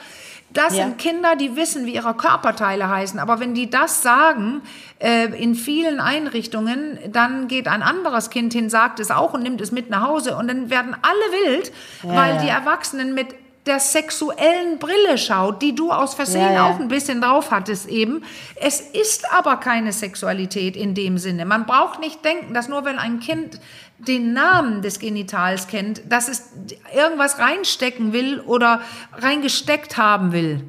Das 0.54 0.76
Ja. 0.78 0.84
sind 0.86 0.98
Kinder, 1.00 1.36
die 1.36 1.56
wissen, 1.56 1.86
wie 1.86 1.96
ihre 1.96 2.14
Körperteile 2.14 2.88
heißen. 2.88 3.20
Aber 3.20 3.40
wenn 3.40 3.54
die 3.56 3.70
das 3.70 4.02
sagen, 4.04 4.62
äh, 5.00 5.26
in 5.42 5.56
vielen 5.56 6.00
Einrichtungen, 6.00 7.00
dann 7.12 7.48
geht 7.48 7.68
ein 7.68 7.82
anderes 7.82 8.30
Kind 8.30 8.54
hin, 8.54 8.70
sagt 8.70 9.00
es 9.00 9.10
auch 9.12 9.34
und 9.34 9.44
nimmt 9.44 9.62
es 9.62 9.72
mit 9.72 9.90
nach 9.90 10.08
Hause. 10.08 10.38
Und 10.38 10.48
dann 10.48 10.70
werden 10.70 10.96
alle 11.02 11.56
wild, 11.58 11.72
Ja, 12.04 12.16
weil 12.16 12.38
die 12.40 12.50
Erwachsenen 12.50 13.14
mit 13.14 13.28
der 13.66 13.80
sexuellen 13.80 14.78
Brille 14.78 15.18
schaut, 15.18 15.62
die 15.62 15.74
du 15.74 15.90
aus 15.92 16.16
Versehen 16.16 16.42
Ja, 16.42 16.52
ja. 16.54 16.66
auch 16.70 16.80
ein 16.82 16.90
bisschen 16.90 17.22
drauf 17.22 17.50
hattest 17.50 17.88
eben. 17.88 18.22
Es 18.56 18.82
ist 18.82 19.32
aber 19.34 19.56
keine 19.56 19.94
Sexualität 19.94 20.76
in 20.76 20.94
dem 20.94 21.18
Sinne. 21.18 21.46
Man 21.46 21.66
braucht 21.66 22.00
nicht 22.02 22.24
denken, 22.26 22.54
dass 22.54 22.68
nur 22.68 22.84
wenn 22.84 23.00
ein 23.00 23.22
Kind 23.22 23.62
den 24.08 24.34
Namen 24.34 24.82
des 24.82 25.00
Genitals 25.00 25.68
kennt, 25.68 26.02
dass 26.10 26.28
es 26.28 26.52
irgendwas 26.96 27.40
reinstecken 27.40 28.14
will 28.14 28.40
oder 28.42 28.82
reingesteckt 29.14 29.98
haben 29.98 30.32
will. 30.32 30.64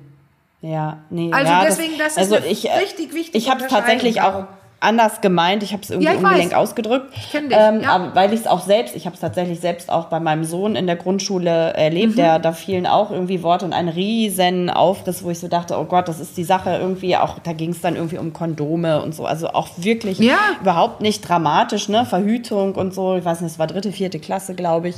Ja, 0.60 1.02
nee. 1.10 1.30
Also 1.32 1.52
ja, 1.52 1.64
deswegen, 1.64 1.98
das 1.98 2.12
ist 2.12 2.18
also 2.18 2.36
ich, 2.36 2.68
äh, 2.68 2.72
richtig 2.78 3.12
wichtige 3.12 3.36
Ich 3.36 3.50
habe 3.50 3.64
es 3.64 3.70
tatsächlich 3.70 4.22
auch 4.22 4.46
anders 4.84 5.20
gemeint. 5.20 5.62
Ich 5.62 5.72
habe 5.72 5.82
es 5.82 5.90
irgendwie 5.90 6.12
Ja, 6.12 6.18
ungelenk 6.18 6.52
weiß. 6.52 6.54
ausgedrückt. 6.58 7.12
Ich 7.16 7.30
kenn 7.32 7.48
dich, 7.48 7.58
ähm, 7.60 7.80
ja. 7.82 7.90
aber 7.90 8.14
weil 8.14 8.32
ich 8.32 8.40
es 8.40 8.46
auch 8.46 8.60
selbst, 8.60 8.94
ich 8.94 9.06
habe 9.06 9.14
es 9.14 9.20
tatsächlich 9.20 9.58
selbst 9.60 9.90
auch 9.90 10.04
bei 10.06 10.20
meinem 10.20 10.44
Sohn 10.44 10.76
in 10.76 10.86
der 10.86 10.96
Grundschule 10.96 11.72
Mhm. 11.74 11.80
erlebt. 11.80 12.18
Der, 12.18 12.38
da 12.38 12.52
fielen 12.52 12.86
auch 12.86 13.10
irgendwie 13.10 13.42
Worte 13.42 13.64
und 13.64 13.72
ein 13.72 13.88
riesen 13.88 14.70
Aufriss, 14.70 15.24
wo 15.24 15.30
ich 15.30 15.38
so 15.40 15.48
dachte, 15.48 15.76
oh 15.78 15.84
Gott, 15.84 16.06
das 16.08 16.20
ist 16.20 16.36
die 16.36 16.44
Sache 16.44 16.76
irgendwie 16.80 17.16
auch, 17.16 17.38
da 17.40 17.52
ging 17.52 17.70
es 17.70 17.80
dann 17.80 17.96
irgendwie 17.96 18.18
um 18.18 18.32
Kondome 18.32 19.02
und 19.02 19.14
so. 19.14 19.24
Also 19.26 19.48
auch 19.48 19.68
wirklich 19.76 20.18
Ja. 20.18 20.36
überhaupt 20.60 21.00
nicht 21.00 21.28
dramatisch, 21.28 21.88
ne? 21.88 22.04
Verhütung 22.06 22.74
und 22.74 22.94
so. 22.94 23.16
Ich 23.16 23.24
weiß 23.24 23.40
nicht, 23.40 23.52
es 23.52 23.58
war 23.58 23.66
dritte, 23.66 23.90
vierte 23.92 24.18
Klasse, 24.18 24.54
glaube 24.54 24.88
ich. 24.90 24.96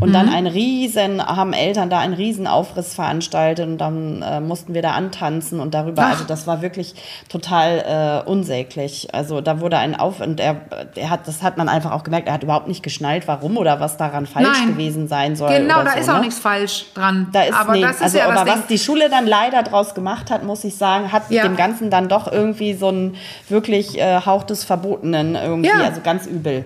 Und 0.00 0.12
dann 0.12 0.26
Mhm. 0.26 0.32
ein 0.34 0.46
riesen, 0.48 1.24
haben 1.24 1.52
Eltern 1.52 1.88
da 1.88 2.00
einen 2.00 2.14
riesen 2.14 2.48
Aufriss 2.48 2.94
veranstaltet 2.94 3.66
und 3.66 3.78
dann 3.78 4.22
äh, 4.22 4.40
mussten 4.40 4.74
wir 4.74 4.82
da 4.82 4.90
antanzen 4.90 5.60
und 5.60 5.72
darüber, 5.72 6.02
Ach. 6.06 6.10
also 6.10 6.24
das 6.24 6.48
war 6.48 6.62
wirklich 6.62 6.94
total 7.28 8.22
äh, 8.26 8.28
unsäglich. 8.28 9.14
Also 9.14 9.40
da 9.40 9.60
wurde 9.60 9.78
ein 9.78 9.94
Auf 9.94 10.20
und 10.20 10.40
er, 10.40 10.56
er 10.96 11.10
hat, 11.10 11.28
das 11.28 11.42
hat 11.44 11.56
man 11.58 11.68
einfach 11.68 11.92
auch 11.92 12.02
gemerkt, 12.02 12.26
er 12.26 12.34
hat 12.34 12.42
überhaupt 12.42 12.66
nicht 12.66 12.82
geschnallt, 12.82 13.28
warum 13.28 13.56
oder 13.56 13.78
was 13.78 13.96
daran 13.96 14.26
falsch 14.26 14.48
Nein. 14.60 14.72
gewesen 14.72 15.06
sein 15.06 15.36
soll. 15.36 15.50
Genau, 15.56 15.84
da 15.84 15.92
so, 15.92 15.98
ist 16.00 16.08
auch 16.10 16.14
ne? 16.14 16.20
nichts 16.22 16.38
falsch 16.40 16.86
dran. 16.94 17.28
Da 17.32 17.42
ist, 17.42 17.54
aber 17.54 17.72
nee, 17.72 17.82
das 17.82 17.96
ist 17.96 18.02
also, 18.02 18.18
ja 18.18 18.28
aber 18.28 18.50
was 18.50 18.66
die 18.66 18.78
Schule 18.78 19.08
dann 19.08 19.26
leider 19.28 19.62
draus 19.62 19.94
gemacht 19.94 20.30
hat, 20.30 20.42
muss 20.42 20.64
ich 20.64 20.76
sagen, 20.76 21.12
hat 21.12 21.30
Ja. 21.30 21.44
dem 21.44 21.56
Ganzen 21.56 21.90
dann 21.90 22.08
doch 22.08 22.30
irgendwie 22.30 22.74
so 22.74 22.88
ein 22.90 23.14
wirklich 23.48 23.96
äh, 23.98 24.20
Hauch 24.26 24.42
des 24.42 24.64
Verbotenen 24.64 25.36
irgendwie, 25.36 25.68
Ja. 25.68 25.84
also 25.84 26.00
ganz 26.02 26.26
übel. 26.26 26.64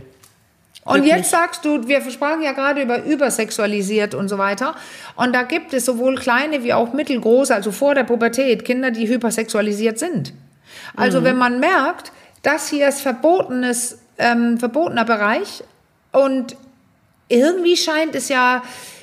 Und 0.89 1.03
Wirklich. 1.03 1.17
jetzt 1.17 1.31
sagst 1.31 1.67
du, 1.67 1.87
wir 1.87 2.01
sprachen 2.11 2.41
ja 2.41 2.53
gerade 2.53 2.81
über 2.81 3.05
übersexualisiert 3.05 4.15
und 4.15 4.29
so 4.29 4.39
weiter. 4.39 4.75
Und 5.17 5.35
da 5.35 5.43
gibt 5.43 5.75
es 5.75 5.85
sowohl 5.85 6.15
kleine 6.15 6.65
wie 6.65 6.73
auch 6.73 6.95
mittelgroße, 6.95 7.55
also 7.55 7.73
vor 7.73 7.95
der 7.95 8.05
Pubertät, 8.05 8.65
Kinder, 8.65 8.91
die 8.91 9.07
hypersexualisiert 9.07 9.99
sind. 9.99 10.33
Mhm. 10.33 10.39
Also 10.97 11.25
wenn 11.25 11.37
man 11.37 11.61
merkt, 11.61 12.11
das 12.43 12.69
hier 12.71 12.89
ist 12.89 13.03
verbotenes, 13.03 13.99
ähm, 14.17 14.57
verbotener 14.59 15.05
Bereich 15.05 15.63
und 16.13 16.57
irgendwie 17.29 17.77
scheint 17.77 18.15
es 18.15 18.31
ja, 18.31 18.63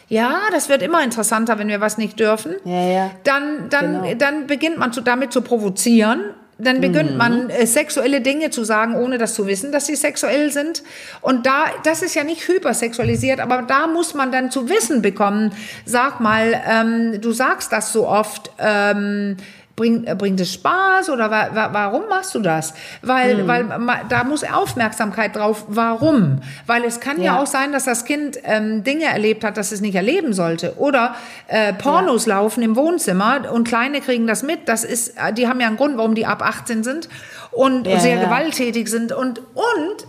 ja, 0.09 0.39
das 0.51 0.69
wird 0.69 0.81
immer 0.81 1.03
interessanter, 1.03 1.59
wenn 1.59 1.67
wir 1.67 1.81
was 1.81 1.99
nicht 1.99 2.19
dürfen. 2.19 2.55
Ja, 2.65 2.81
ja. 2.89 3.11
Dann, 3.25 3.69
dann, 3.69 4.01
Genau. 4.01 4.15
dann 4.15 4.47
beginnt 4.47 4.79
man 4.79 4.91
zu, 4.91 5.01
damit 5.01 5.31
zu 5.31 5.41
provozieren. 5.43 6.21
Dann 6.57 6.79
beginnt 6.79 7.11
Mhm. 7.11 7.17
man 7.17 7.49
äh, 7.49 7.65
sexuelle 7.67 8.21
Dinge 8.21 8.49
zu 8.49 8.63
sagen, 8.63 8.95
ohne 8.95 9.17
das 9.17 9.33
zu 9.33 9.45
wissen, 9.45 9.73
dass 9.73 9.87
sie 9.87 9.95
sexuell 9.95 10.51
sind. 10.51 10.83
Und 11.21 11.45
da, 11.45 11.65
das 11.83 12.01
ist 12.01 12.15
ja 12.15 12.23
nicht 12.23 12.47
hypersexualisiert, 12.47 13.41
aber 13.41 13.63
da 13.63 13.87
muss 13.87 14.13
man 14.13 14.31
dann 14.31 14.51
zu 14.51 14.69
wissen 14.69 15.01
bekommen. 15.01 15.51
Sag 15.85 16.21
mal, 16.21 16.61
ähm, 16.65 17.19
du 17.19 17.33
sagst 17.33 17.71
das 17.73 17.91
so 17.91 18.07
oft. 18.07 18.51
Ähm, 18.57 19.35
Bringt, 19.75 20.07
äh, 20.07 20.15
bringt 20.15 20.39
es 20.39 20.53
Spaß 20.53 21.09
oder 21.09 21.29
wa 21.29 21.49
wa 21.53 21.69
warum 21.73 22.07
machst 22.07 22.33
du 22.33 22.39
das? 22.39 22.73
Weil, 23.01 23.43
Mhm. 23.43 23.47
weil 23.47 23.65
da 24.07 24.23
muss 24.23 24.45
Aufmerksamkeit 24.45 25.35
drauf. 25.35 25.65
Warum? 25.67 26.39
Weil 26.65 26.85
es 26.85 27.01
kann 27.01 27.17
ja, 27.17 27.35
Ja. 27.35 27.41
auch 27.41 27.45
sein, 27.47 27.73
dass 27.73 27.83
das 27.83 28.05
Kind 28.05 28.37
ähm, 28.45 28.85
Dinge 28.85 29.03
erlebt 29.05 29.43
hat, 29.43 29.57
das 29.57 29.73
es 29.73 29.81
nicht 29.81 29.95
erleben 29.95 30.31
sollte. 30.33 30.75
Oder 30.77 31.15
äh, 31.47 31.73
Pornos 31.73 32.25
laufen 32.25 32.63
im 32.63 32.77
Wohnzimmer 32.77 33.51
und 33.51 33.67
Kleine 33.67 33.99
kriegen 33.99 34.27
das 34.27 34.43
mit. 34.43 34.69
Das 34.69 34.85
ist, 34.85 35.17
äh, 35.17 35.33
die 35.33 35.47
haben 35.49 35.59
ja 35.59 35.67
einen 35.67 35.75
Grund, 35.77 35.97
warum 35.97 36.15
die 36.15 36.25
ab 36.25 36.41
18 36.41 36.85
sind 36.85 37.09
und 37.51 37.85
Ja, 37.85 37.99
sehr 37.99 38.15
ja. 38.15 38.23
gewalttätig 38.23 38.87
sind. 38.89 39.11
Und, 39.11 39.39
und 39.39 40.05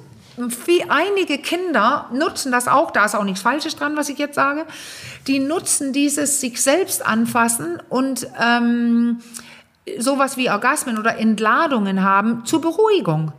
wie 0.67 0.85
einige 0.89 1.39
Kinder 1.39 2.07
nutzen 2.13 2.53
das 2.53 2.69
auch, 2.69 2.91
da 2.93 3.07
ist 3.07 3.17
auch 3.17 3.25
nichts 3.25 3.41
Falsches 3.41 3.75
dran, 3.75 3.97
was 3.97 4.11
ich 4.11 4.19
jetzt 4.19 4.35
sage, 4.37 4.65
die 5.27 5.41
nutzen 5.41 5.93
dieses 5.93 6.41
sich 6.41 6.63
selbst 6.63 7.05
anfassen 7.05 7.83
und 7.89 8.29
ähm, 8.41 9.23
sowas 9.99 10.37
wie 10.37 10.50
Orgasmen 10.50 10.99
oder 10.99 11.19
Entladungen 11.19 12.02
haben 12.02 12.45
zur 12.45 12.61
Beruhigung. 12.61 13.33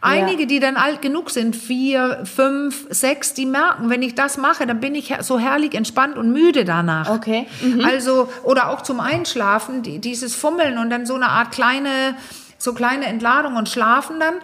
Einige, 0.00 0.46
die 0.46 0.60
dann 0.60 0.76
alt 0.76 1.02
genug 1.02 1.30
sind, 1.30 1.56
vier, 1.56 2.20
fünf, 2.24 2.86
sechs, 2.90 3.34
die 3.34 3.46
merken, 3.46 3.90
wenn 3.90 4.02
ich 4.02 4.14
das 4.14 4.36
mache, 4.36 4.66
dann 4.66 4.80
bin 4.80 4.94
ich 4.94 5.12
so 5.20 5.38
herrlich 5.38 5.74
entspannt 5.74 6.16
und 6.16 6.32
müde 6.32 6.64
danach. 6.64 7.10
Okay. 7.10 7.46
Also, 7.84 8.28
oder 8.44 8.70
auch 8.70 8.82
zum 8.82 9.00
Einschlafen, 9.00 9.82
die, 9.82 9.98
dieses 9.98 10.36
Fummeln 10.36 10.78
und 10.78 10.90
dann 10.90 11.04
so 11.04 11.14
eine 11.14 11.28
Art 11.28 11.50
kleine, 11.50 12.14
so 12.58 12.74
kleine 12.74 13.06
Entladung 13.06 13.56
und 13.56 13.68
schlafen 13.68 14.20
dann. 14.20 14.34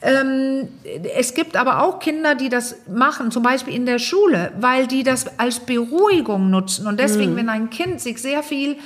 Ähm, 0.00 0.68
es 1.14 1.34
gibt 1.34 1.56
aber 1.56 1.82
auch 1.82 1.98
Kinder, 1.98 2.34
die 2.34 2.48
das 2.48 2.76
machen, 2.88 3.30
zum 3.30 3.42
Beispiel 3.42 3.74
in 3.74 3.86
der 3.86 3.98
Schule, 3.98 4.52
weil 4.58 4.86
die 4.86 5.02
das 5.02 5.38
als 5.38 5.60
Beruhigung 5.60 6.48
nutzen. 6.50 6.86
Und 6.86 6.98
deswegen, 6.98 7.36
wenn 7.36 7.48
ein 7.50 7.68
Kind 7.70 8.00
sich 8.00 8.20
sehr 8.20 8.42
viel 8.42 8.76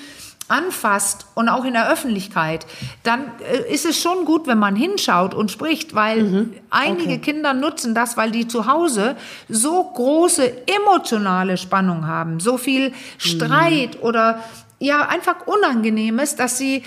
anfasst 0.48 1.26
und 1.34 1.48
auch 1.48 1.64
in 1.64 1.72
der 1.72 1.90
Öffentlichkeit, 1.90 2.66
dann 3.02 3.32
äh, 3.40 3.72
ist 3.72 3.84
es 3.84 4.00
schon 4.00 4.24
gut, 4.24 4.46
wenn 4.46 4.58
man 4.58 4.76
hinschaut 4.76 5.34
und 5.34 5.50
spricht, 5.50 5.94
weil 5.94 6.50
einige 6.70 7.18
Kinder 7.18 7.52
nutzen 7.52 7.94
das, 7.94 8.16
weil 8.16 8.30
die 8.30 8.46
zu 8.46 8.66
Hause 8.66 9.16
so 9.48 9.82
große 9.82 10.52
emotionale 10.66 11.56
Spannung 11.56 12.06
haben, 12.06 12.40
so 12.40 12.58
viel 12.58 12.92
Streit 13.18 14.02
oder 14.02 14.40
ja 14.78 15.08
einfach 15.08 15.46
Unangenehmes, 15.46 16.36
dass 16.36 16.58
sie 16.58 16.82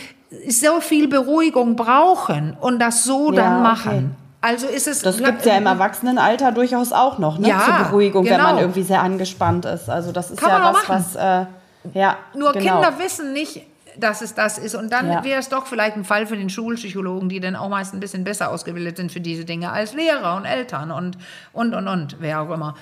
so 0.48 0.80
viel 0.80 1.08
Beruhigung 1.08 1.76
brauchen 1.76 2.56
und 2.60 2.80
das 2.80 3.04
so 3.04 3.32
Ja, 3.32 3.44
dann 3.44 3.54
okay. 3.54 3.64
machen. 3.64 4.16
Also 4.42 4.68
ist 4.68 4.88
es 4.88 5.02
Das 5.02 5.18
gibt 5.18 5.40
es 5.40 5.46
ja 5.46 5.58
im 5.58 5.66
Erwachsenenalter 5.66 6.54
durchaus 6.54 6.94
auch 6.94 7.18
noch, 7.18 7.40
ne? 7.40 7.50
Ja, 7.50 7.60
Zur 7.60 7.86
Beruhigung, 7.86 8.26
wenn 8.26 8.38
man 8.38 8.52
genau. 8.52 8.62
irgendwie 8.62 8.84
sehr 8.84 9.02
angespannt 9.02 9.66
ist. 9.66 9.90
Also 9.90 10.14
das 10.14 10.32
ist 10.32 10.40
Kann 10.40 10.50
ja 10.50 10.74
was, 10.74 10.88
was 10.88 11.16
äh, 11.16 11.46
ja, 11.94 12.18
Nur 12.34 12.54
genau. 12.54 12.82
Kinder 12.82 13.00
wissen 13.00 13.34
nicht, 13.34 13.62
dass 13.98 14.22
es 14.22 14.34
das 14.36 14.58
ist. 14.58 14.76
Und 14.76 14.92
dann 14.92 15.10
Ja. 15.12 15.24
wäre 15.24 15.40
es 15.40 15.50
doch 15.50 15.66
vielleicht 15.68 15.96
ein 15.96 16.06
Fall 16.06 16.26
für 16.28 16.38
den 16.38 16.50
Schulpsychologen, 16.50 17.28
die 17.30 17.40
dann 17.40 17.56
auch 17.56 17.70
meist 17.70 17.94
ein 17.94 18.00
bisschen 18.00 18.24
besser 18.24 18.50
ausgebildet 18.52 18.98
sind 18.98 19.12
für 19.12 19.20
diese 19.22 19.46
Dinge 19.46 19.72
als 19.72 19.94
Lehrer 19.94 20.36
und 20.36 20.46
Eltern 20.46 20.92
und, 20.92 21.18
und, 21.54 21.74
und, 21.74 21.88
und, 21.88 22.18
wer 22.20 22.42
auch 22.42 22.52
immer. 22.52 22.76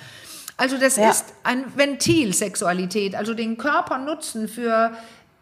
Also 0.58 0.78
das 0.78 0.98
Ja. 0.98 1.10
ist 1.10 1.34
ein 1.44 1.64
Ventil 1.76 2.34
Sexualität, 2.34 3.16
also 3.16 3.34
den 3.34 3.58
Körper 3.58 3.98
nutzen 4.00 4.48
für 4.48 4.92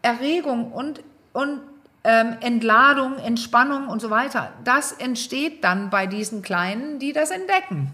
Erregung 0.01 0.71
und, 0.71 1.01
und 1.33 1.61
ähm, 2.03 2.35
Entladung, 2.41 3.17
Entspannung 3.17 3.87
und 3.87 3.99
so 4.01 4.09
weiter. 4.09 4.51
Das 4.63 4.91
entsteht 4.91 5.63
dann 5.63 5.89
bei 5.89 6.05
diesen 6.05 6.41
Kleinen, 6.41 6.99
die 6.99 7.13
das 7.13 7.31
entdecken. 7.31 7.91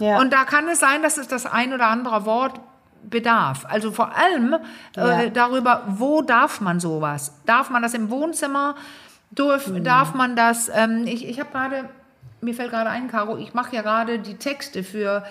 Ja. 0.00 0.18
Und 0.18 0.32
da 0.32 0.44
kann 0.44 0.66
es 0.68 0.80
sein, 0.80 1.02
dass 1.02 1.18
es 1.18 1.28
das 1.28 1.46
ein 1.46 1.72
oder 1.72 1.86
andere 1.86 2.24
Wort 2.24 2.60
bedarf. 3.02 3.64
Also 3.68 3.92
vor 3.92 4.14
allem 4.16 4.56
Ja. 4.96 5.22
äh, 5.22 5.30
darüber, 5.30 5.84
wo 5.88 6.22
darf 6.22 6.60
man 6.60 6.80
sowas? 6.80 7.32
Darf 7.46 7.70
man 7.70 7.82
das 7.82 7.94
im 7.94 8.10
Wohnzimmer? 8.10 8.74
Darf, 9.30 9.66
Mhm. 9.68 9.84
darf 9.84 10.14
man 10.14 10.36
das? 10.36 10.70
Ähm, 10.74 11.06
ich 11.06 11.26
ich 11.28 11.38
habe 11.40 11.50
gerade, 11.50 11.88
mir 12.40 12.54
fällt 12.54 12.70
gerade 12.70 12.90
ein, 12.90 13.08
Caro, 13.08 13.36
ich 13.36 13.54
mache 13.54 13.74
ja 13.76 13.82
gerade 13.82 14.18
die 14.18 14.34
Texte 14.36 14.82
für 14.84 15.24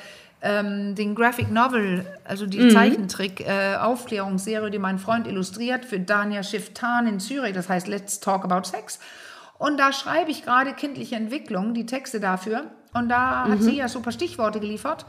ähm, 0.43 0.93
den 0.93 1.15
Graphic 1.15 1.49
Novel, 1.51 2.05
also 2.23 2.45
die 2.45 2.59
Mhm. 2.59 2.69
Zeichentrick-Aufklärungsserie, 2.69 4.69
die 4.69 4.77
mein 4.79 4.99
Freund 4.99 5.27
illustriert 5.27 5.83
für 5.85 5.99
Dania 5.99 6.43
Shiftan 6.43 7.07
in 7.07 7.19
Zürich. 7.19 7.53
Das 7.53 7.69
heißt 7.69 7.87
Let's 7.87 8.19
Talk 8.19 8.43
About 8.45 8.67
Sex. 8.67 8.99
Und 9.57 9.79
da 9.79 9.91
schreibe 9.91 10.29
ich 10.29 10.43
gerade 10.45 10.73
kindliche 10.73 11.15
Entwicklung, 11.15 11.73
die 11.73 11.87
Texte 11.87 12.19
dafür. 12.19 12.65
Und 12.93 13.09
da 13.09 13.45
hat 13.49 13.63
sie 13.63 13.77
ja 13.77 13.87
super 13.87 14.11
Stichworte 14.11 14.59
geliefert. 14.59 15.05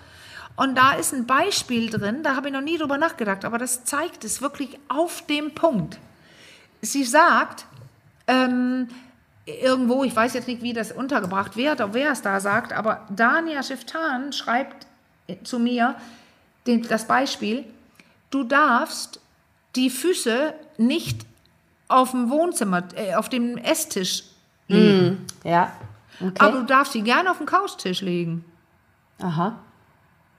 Und 0.58 0.76
da 0.76 0.94
ist 0.94 1.14
ein 1.14 1.24
Beispiel 1.24 1.88
drin, 1.88 2.24
da 2.24 2.34
habe 2.34 2.48
ich 2.48 2.52
noch 2.52 2.60
nie 2.60 2.76
drüber 2.78 2.98
nachgedacht, 2.98 3.44
aber 3.44 3.58
das 3.58 3.84
zeigt 3.84 4.24
es 4.24 4.42
wirklich 4.42 4.76
auf 4.88 5.24
dem 5.26 5.54
Punkt. 5.54 6.00
Sie 6.80 7.04
sagt, 7.04 7.64
ähm, 8.26 8.88
irgendwo, 9.46 10.02
ich 10.02 10.16
weiß 10.16 10.34
jetzt 10.34 10.48
nicht, 10.48 10.60
wie 10.60 10.72
das 10.72 10.90
untergebracht 10.90 11.56
wird, 11.56 11.80
oder 11.80 11.94
wer 11.94 12.10
es 12.10 12.22
da 12.22 12.40
sagt, 12.40 12.72
aber 12.72 13.06
Dania 13.08 13.62
Shiftan 13.62 14.32
schreibt 14.32 14.88
zu 15.44 15.60
mir 15.60 15.94
den, 16.66 16.82
das 16.82 17.06
Beispiel, 17.06 17.64
du 18.30 18.42
darfst 18.42 19.20
die 19.76 19.90
Füße 19.90 20.54
nicht 20.76 21.24
auf 21.86 22.10
dem 22.10 22.30
Wohnzimmer, 22.30 22.82
äh, 22.96 23.14
auf 23.14 23.28
dem 23.28 23.58
Esstisch 23.58 24.24
legen, 24.66 25.24
ja. 25.44 25.72
Okay. 26.20 26.34
aber 26.40 26.58
du 26.58 26.64
darfst 26.64 26.94
sie 26.94 27.02
gerne 27.02 27.30
auf 27.30 27.38
den 27.38 27.46
Couchtisch 27.46 28.00
legen, 28.00 28.44
Aha. 29.20 29.56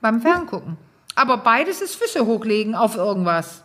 Beim 0.02 0.22
Ferngucken. 0.22 0.78
Aber 1.16 1.38
beides 1.38 1.82
ist 1.82 1.96
Füße 1.96 2.26
hochlegen 2.26 2.76
auf 2.76 2.96
irgendwas. 2.96 3.64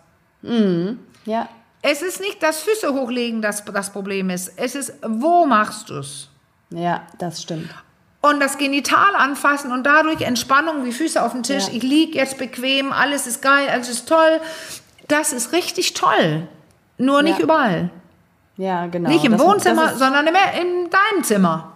Ja. 1.25 1.49
Es 1.83 2.03
ist 2.03 2.21
nicht 2.21 2.43
das 2.43 2.61
Füße 2.61 2.93
hochlegen, 2.95 3.43
das 3.43 3.65
das 3.65 3.91
Problem 3.93 4.31
ist. 4.31 4.53
Es 4.57 4.75
ist, 4.75 4.95
wo 5.07 5.47
machst 5.47 5.91
du 5.91 5.99
es? 5.99 6.29
Ja, 6.71 7.03
das 7.19 7.43
stimmt. 7.43 7.71
Und 8.23 8.41
das 8.41 8.57
Genital 8.57 9.15
anfassen 9.17 9.71
und 9.71 9.85
dadurch 9.85 10.23
Entspannung 10.23 10.85
wie 10.85 10.93
Füße 10.93 11.23
auf 11.23 11.33
dem 11.33 11.43
Tisch. 11.43 11.67
Ja. 11.69 11.75
Ich 11.75 11.83
liege 11.83 12.19
jetzt 12.19 12.39
bequem, 12.39 12.91
alles 12.93 13.27
ist 13.27 13.43
geil, 13.43 13.69
alles 13.71 13.89
ist 13.91 14.09
toll. 14.09 14.41
Das 15.09 15.33
ist 15.35 15.53
richtig 15.53 15.93
toll. 15.93 16.49
Nur 16.97 17.23
nicht 17.23 17.39
Ja. 17.39 17.45
überall. 17.45 17.91
Ja, 18.57 18.87
genau. 18.87 19.11
nicht 19.11 19.25
im 19.25 19.33
Das- 19.33 19.41
Wohnzimmer, 19.43 19.89
das 19.89 19.99
sondern 19.99 20.27
im, 20.27 20.35
in 20.59 20.89
deinem 20.91 21.23
Zimmer. 21.25 21.74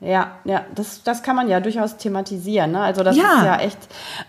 Ja, 0.00 0.30
ja, 0.44 0.60
das, 0.76 1.02
das 1.02 1.24
kann 1.24 1.34
man 1.34 1.48
ja 1.48 1.58
durchaus 1.58 1.96
thematisieren. 1.96 2.70
Ne? 2.70 2.80
Also 2.80 3.02
das 3.02 3.16
Ja. 3.16 3.22
ist 3.38 3.44
ja 3.44 3.56
echt, 3.58 3.78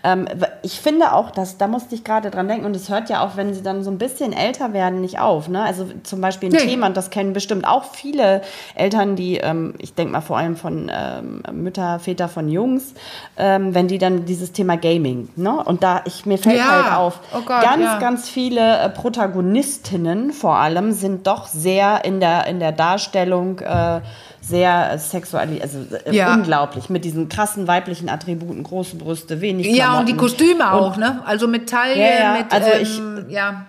ähm, 0.02 0.26
ich 0.62 0.80
finde 0.80 1.12
auch, 1.12 1.30
dass, 1.30 1.58
da 1.58 1.68
musste 1.68 1.94
ich 1.94 2.02
gerade 2.02 2.28
dran 2.32 2.48
denken 2.48 2.66
und 2.66 2.74
es 2.74 2.88
hört 2.88 3.08
ja 3.08 3.24
auch, 3.24 3.36
wenn 3.36 3.54
sie 3.54 3.62
dann 3.62 3.84
so 3.84 3.90
ein 3.92 3.96
bisschen 3.98 4.32
älter 4.32 4.72
werden, 4.72 5.00
nicht 5.00 5.20
auf. 5.20 5.46
Ne? 5.48 5.62
Also 5.62 5.86
zum 6.02 6.20
Beispiel 6.20 6.48
ein 6.48 6.52
Nee. 6.54 6.58
Thema, 6.70 6.88
und 6.88 6.96
das 6.96 7.10
kennen 7.10 7.32
bestimmt 7.34 7.68
auch 7.68 7.84
viele 7.84 8.42
Eltern, 8.74 9.14
die, 9.14 9.36
ähm, 9.36 9.74
ich 9.78 9.94
denke 9.94 10.12
mal 10.12 10.22
vor 10.22 10.38
allem 10.38 10.56
von 10.56 10.90
ähm, 10.92 11.42
Mütter, 11.52 12.00
Väter 12.00 12.28
von 12.28 12.48
Jungs, 12.48 12.94
ähm, 13.36 13.72
wenn 13.72 13.86
die 13.86 13.98
dann 13.98 14.24
dieses 14.24 14.50
Thema 14.50 14.76
Gaming, 14.76 15.28
ne? 15.36 15.62
und 15.64 15.84
da, 15.84 16.00
ich, 16.04 16.26
mir 16.26 16.38
fällt 16.38 16.56
Ja. 16.58 16.68
halt 16.68 16.92
auf, 16.96 17.20
Oh 17.32 17.42
Gott, 17.42 17.62
ganz, 17.62 17.84
ja. 17.84 17.98
ganz 18.00 18.28
viele 18.28 18.76
äh, 18.80 18.88
Protagonistinnen 18.90 20.32
vor 20.32 20.56
allem 20.56 20.90
sind 20.90 21.28
doch 21.28 21.46
sehr 21.46 22.04
in 22.04 22.18
der, 22.18 22.46
in 22.48 22.58
der 22.58 22.72
Darstellung 22.72 23.60
äh, 23.60 24.00
sehr 24.50 24.98
sexuell, 24.98 25.60
also 25.62 25.78
äh, 26.04 26.14
Ja. 26.14 26.34
unglaublich, 26.34 26.90
mit 26.90 27.04
diesen 27.04 27.28
krassen 27.28 27.66
weiblichen 27.68 28.08
Attributen, 28.08 28.62
große 28.62 28.96
Brüste, 28.96 29.40
wenig 29.40 29.66
Ja, 29.66 29.98
und 30.00 30.08
die 30.08 30.12
Klamotten. 30.12 30.16
Kostüme 30.18 30.64
Und 30.64 30.70
auch, 30.70 30.96
ne? 30.96 31.22
Also 31.24 31.46
mit 31.48 31.70
Taille, 31.70 31.96
Ja, 31.98 32.18
ja, 32.20 32.32
mit, 32.38 32.52
also 32.52 33.00
ähm, 33.00 33.26
ja. 33.28 33.66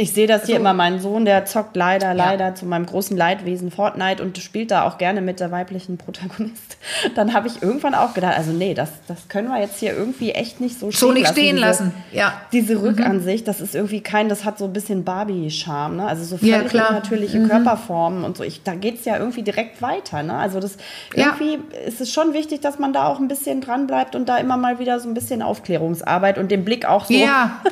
Ich 0.00 0.14
sehe 0.14 0.26
das 0.26 0.46
hier 0.46 0.54
So. 0.54 0.60
immer, 0.60 0.72
mein 0.72 0.98
Sohn, 0.98 1.26
der 1.26 1.44
zockt 1.44 1.76
leider, 1.76 2.14
leider 2.14 2.54
zu 2.54 2.64
meinem 2.64 2.86
großen 2.86 3.16
Leidwesen 3.16 3.70
Fortnite 3.70 4.22
und 4.22 4.38
spielt 4.38 4.70
da 4.70 4.84
auch 4.88 4.96
gerne 4.96 5.20
mit 5.20 5.40
der 5.40 5.50
weiblichen 5.50 5.98
Protagonist. 5.98 6.78
Dann 7.14 7.34
habe 7.34 7.48
ich 7.48 7.62
irgendwann 7.62 7.94
auch 7.94 8.14
gedacht, 8.14 8.34
also 8.38 8.50
nee, 8.52 8.72
das, 8.72 8.90
das 9.08 9.28
können 9.28 9.48
wir 9.48 9.60
jetzt 9.60 9.78
hier 9.78 9.94
irgendwie 9.94 10.30
echt 10.32 10.58
nicht 10.60 10.78
so 10.78 10.90
stehen 10.90 11.00
So 11.00 11.12
nicht 11.12 11.22
lassen. 11.24 11.32
stehen 11.34 11.56
diese, 11.56 11.66
lassen, 11.66 11.94
ja. 12.12 12.28
Mhm. 12.28 12.32
Diese 12.52 12.82
Rückansicht, 12.82 13.46
das 13.46 13.60
ist 13.60 13.74
irgendwie 13.74 14.00
kein, 14.00 14.30
das 14.30 14.46
hat 14.46 14.56
so 14.58 14.64
ein 14.64 14.72
bisschen 14.72 15.04
Barbie-Charme, 15.04 15.96
ne? 15.96 16.06
Also 16.06 16.24
so 16.24 16.44
Ja, 16.46 16.56
völlig. 16.60 16.72
Mhm. 16.72 16.78
natürliche 16.94 17.46
Körperformen 17.46 18.24
und 18.24 18.38
so. 18.38 18.42
Ich, 18.44 18.62
da 18.62 18.74
geht 18.76 19.00
es 19.00 19.04
ja 19.04 19.18
irgendwie 19.18 19.42
direkt 19.42 19.82
weiter, 19.82 20.22
ne? 20.22 20.34
Also 20.34 20.60
das 20.60 20.76
Ja. 21.14 21.36
irgendwie 21.38 21.58
ist 21.86 22.00
es 22.00 22.10
schon 22.10 22.32
wichtig, 22.32 22.60
dass 22.62 22.78
man 22.78 22.94
da 22.94 23.04
auch 23.06 23.18
ein 23.18 23.28
bisschen 23.28 23.60
dran 23.60 23.86
bleibt 23.86 24.14
und 24.16 24.30
da 24.30 24.38
immer 24.38 24.56
mal 24.56 24.78
wieder 24.78 24.98
so 24.98 25.08
ein 25.10 25.14
bisschen 25.14 25.42
Aufklärungsarbeit 25.42 26.38
und 26.38 26.50
den 26.50 26.64
Blick 26.64 26.86
auch 26.86 27.04
so 27.04 27.12
Ja. 27.12 27.60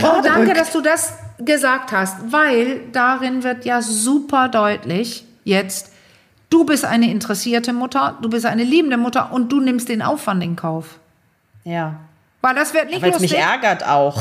Oh, 0.00 0.20
danke, 0.22 0.48
rückt. 0.48 0.56
dass 0.58 0.72
du 0.72 0.80
das 0.80 1.12
gesagt 1.38 1.92
hast, 1.92 2.32
weil 2.32 2.80
darin 2.92 3.42
wird 3.42 3.64
ja 3.64 3.82
super 3.82 4.48
deutlich 4.48 5.24
jetzt, 5.44 5.92
Du 6.50 6.64
bist 6.64 6.84
eine 6.84 7.10
interessierte 7.10 7.72
Mutter, 7.72 8.16
du 8.22 8.30
bist 8.30 8.46
eine 8.46 8.64
liebende 8.64 8.96
Mutter 8.96 9.32
und 9.32 9.52
du 9.52 9.60
nimmst 9.60 9.88
den 9.88 10.00
Aufwand 10.00 10.42
in 10.42 10.56
Kauf. 10.56 10.98
Ja. 11.64 11.96
Weil 12.40 12.54
das 12.54 12.72
wird 12.72 12.86
nicht 12.88 13.02
Weil 13.02 13.10
es 13.10 13.20
mich 13.20 13.36
ärgert 13.36 13.86
auch. 13.86 14.16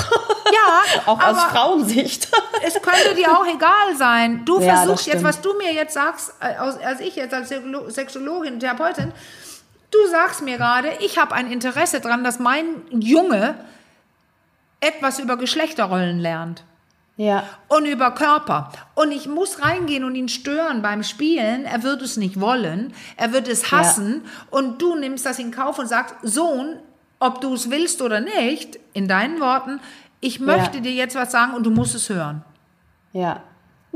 Ja, 0.52 1.02
auch 1.06 1.22
aus 1.22 1.44
Frauensicht. 1.44 2.28
Es 2.66 2.74
könnte 2.82 3.16
dir 3.16 3.32
auch 3.32 3.46
egal 3.46 3.96
sein. 3.96 4.44
Du 4.44 4.60
Ja, 4.60 4.76
versuchst 4.78 5.08
jetzt, 5.08 5.24
was 5.24 5.40
du 5.40 5.54
mir 5.58 5.74
jetzt 5.74 5.94
sagst, 5.94 6.34
äh, 6.42 6.56
als 6.56 7.00
ich 7.00 7.16
jetzt 7.16 7.34
als 7.34 7.50
Sexolo- 7.50 7.90
Sexologin, 7.90 8.60
Therapeutin, 8.60 9.14
du 9.92 10.08
sagst 10.10 10.42
mir 10.42 10.58
gerade, 10.58 10.90
ich 11.00 11.18
habe 11.18 11.34
ein 11.34 11.50
Interesse 11.50 12.02
daran, 12.02 12.26
dass 12.26 12.40
mein 12.40 12.66
Junge 12.92 13.56
etwas 14.82 15.20
über 15.20 15.38
Geschlechterrollen 15.38 16.20
lernt 16.20 16.64
ja. 17.18 17.44
und 17.68 17.86
über 17.86 18.12
Körper. 18.12 18.72
Und 18.96 19.12
ich 19.12 19.28
muss 19.28 19.62
reingehen 19.62 20.04
und 20.04 20.16
ihn 20.16 20.30
stören 20.30 20.82
beim 20.82 21.04
Spielen. 21.04 21.66
Er 21.66 21.84
wird 21.84 22.02
es 22.02 22.16
nicht 22.18 22.40
wollen. 22.40 22.94
Er 23.18 23.34
wird 23.34 23.48
es 23.48 23.72
hassen. 23.72 24.24
Und 24.50 24.82
du 24.82 24.96
nimmst 24.96 25.26
das 25.26 25.40
in 25.40 25.52
Kauf 25.52 25.78
und 25.80 25.88
sagst, 25.88 26.16
Sohn, 26.24 26.78
ob 27.20 27.42
du 27.42 27.54
es 27.54 27.70
willst 27.70 28.02
oder 28.02 28.20
nicht, 28.22 28.80
in 28.94 29.08
deinen 29.08 29.40
Worten, 29.42 29.80
ich 30.20 30.40
möchte 30.40 30.78
Ja. 30.78 30.84
dir 30.84 30.92
jetzt 30.94 31.16
was 31.16 31.32
sagen 31.32 31.54
und 31.54 31.64
du 31.64 31.72
musst 31.72 31.96
es 31.96 32.10
hören. 32.10 32.44
Ja. 33.14 33.42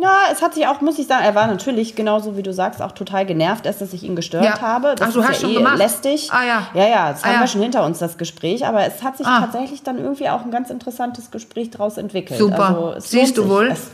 Na, 0.04 0.32
es 0.32 0.42
hat 0.42 0.56
sich 0.56 0.66
auch, 0.66 0.82
muss 0.82 0.98
ich 0.98 1.06
sagen, 1.06 1.24
er 1.24 1.36
war 1.36 1.46
natürlich 1.46 1.94
genauso 1.96 2.36
wie 2.36 2.42
du 2.42 2.52
sagst, 2.52 2.82
auch 2.82 2.92
total 2.94 3.24
genervt, 3.28 3.68
erst 3.68 3.82
dass 3.82 3.94
ich 3.94 4.02
ihn 4.04 4.16
gestört 4.16 4.44
Ja. 4.44 4.60
habe. 4.60 4.96
Das 4.98 5.10
Ach, 5.10 5.14
du 5.14 5.20
ist 5.20 5.28
hast 5.28 5.36
ja 5.36 5.42
schon 5.42 5.50
eh 5.52 5.58
gemacht. 5.60 5.78
lästig. 5.78 6.30
Ah, 6.32 6.44
ja. 6.44 6.68
Ja, 6.74 6.88
ja, 6.90 7.12
das 7.12 7.24
Ah, 7.24 7.28
haben 7.28 7.34
ja. 7.36 7.40
wir 7.42 7.48
schon 7.48 7.62
hinter 7.62 7.86
uns, 7.86 8.00
das 8.00 8.18
Gespräch. 8.18 8.66
Aber 8.66 8.84
es 8.84 9.04
hat 9.04 9.18
sich 9.18 9.28
Ah. 9.28 9.42
tatsächlich 9.42 9.84
dann 9.84 10.00
irgendwie 10.00 10.28
auch 10.30 10.42
ein 10.44 10.50
ganz 10.50 10.72
interessantes 10.72 11.30
Gespräch 11.30 11.70
daraus 11.70 11.98
entwickelt. 12.00 12.40
Super. 12.40 12.94
Also, 12.96 12.96
Siehst 13.00 13.38
du 13.38 13.48
wohl? 13.48 13.68
Es, 13.68 13.92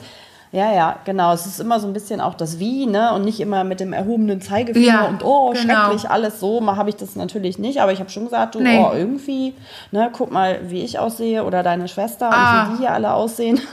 ja, 0.53 0.71
ja, 0.71 0.95
genau. 1.03 1.33
Es 1.33 1.45
ist 1.45 1.59
immer 1.59 1.77
so 1.81 1.87
ein 1.87 1.93
bisschen 1.93 2.21
auch 2.21 2.35
das 2.35 2.57
Wie, 2.57 2.85
ne? 2.85 3.11
Und 3.13 3.25
nicht 3.25 3.41
immer 3.41 3.65
mit 3.65 3.81
dem 3.81 3.91
erhobenen 3.91 4.39
Zeigefinger 4.39 4.85
Ja, 4.87 5.05
und 5.07 5.25
oh, 5.25 5.51
genau. 5.51 5.59
schrecklich, 5.87 6.09
alles 6.09 6.39
so. 6.39 6.61
Mal 6.61 6.77
habe 6.77 6.87
ich 6.89 6.95
das 6.95 7.17
natürlich 7.17 7.59
nicht. 7.59 7.81
Aber 7.81 7.91
ich 7.91 7.99
habe 7.99 8.09
schon 8.09 8.23
gesagt, 8.23 8.55
du, 8.55 8.61
Nee. 8.61 8.79
oh, 8.79 8.93
irgendwie, 8.95 9.53
ne, 9.91 10.09
guck 10.13 10.31
mal, 10.31 10.59
wie 10.69 10.83
ich 10.85 10.99
aussehe 10.99 11.43
oder 11.43 11.63
deine 11.63 11.89
Schwester 11.89 12.29
Ah. 12.31 12.61
und 12.63 12.69
wie 12.69 12.73
die 12.75 12.79
hier 12.83 12.93
alle 12.93 13.11
aussehen. 13.13 13.59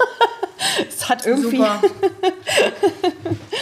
es 0.89 1.09
hat 1.09 1.27
irgendwie. 1.27 1.57
Super. 1.57 1.81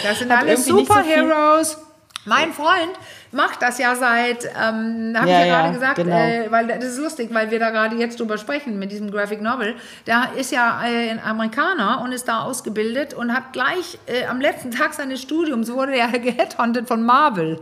Das 0.03 0.19
sind 0.19 0.31
Hat 0.31 0.43
alles 0.43 0.67
irgendwie 0.67 0.81
nicht 0.81 0.91
so 0.91 0.99
Superheroes. 0.99 1.77
Mein 2.25 2.53
Freund 2.53 2.91
macht 3.31 3.61
das 3.61 3.79
ja 3.79 3.95
seit, 3.95 4.45
ähm, 4.45 5.13
habe 5.17 5.29
Ja, 5.29 5.41
ich 5.41 5.45
ja, 5.45 5.45
ja, 5.45 5.61
gerade 5.61 5.73
gesagt, 5.73 5.95
genau. 5.97 6.15
äh, 6.15 6.51
weil 6.51 6.67
das 6.67 6.85
ist 6.85 6.97
lustig, 6.99 7.29
weil 7.33 7.51
wir 7.51 7.59
da 7.59 7.69
gerade 7.69 7.95
jetzt 7.97 8.17
drüber 8.19 8.37
sprechen 8.37 8.79
mit 8.79 8.91
diesem 8.91 9.11
Graphic 9.11 9.41
Novel. 9.41 9.75
Der 10.07 10.29
ist 10.37 10.51
ja 10.51 10.81
äh, 10.85 11.09
ein 11.09 11.21
Amerikaner 11.21 12.01
und 12.01 12.11
ist 12.13 12.27
da 12.29 12.43
ausgebildet 12.43 13.13
und 13.13 13.33
hat 13.33 13.51
gleich 13.51 13.97
äh, 14.07 14.25
am 14.25 14.39
letzten 14.39 14.71
Tag 14.71 14.93
seines 14.93 15.21
Studiums 15.21 15.71
wurde 15.71 15.95
er 15.97 16.07
geheadhunted 16.19 16.87
von 16.87 17.03
Marvel. 17.03 17.59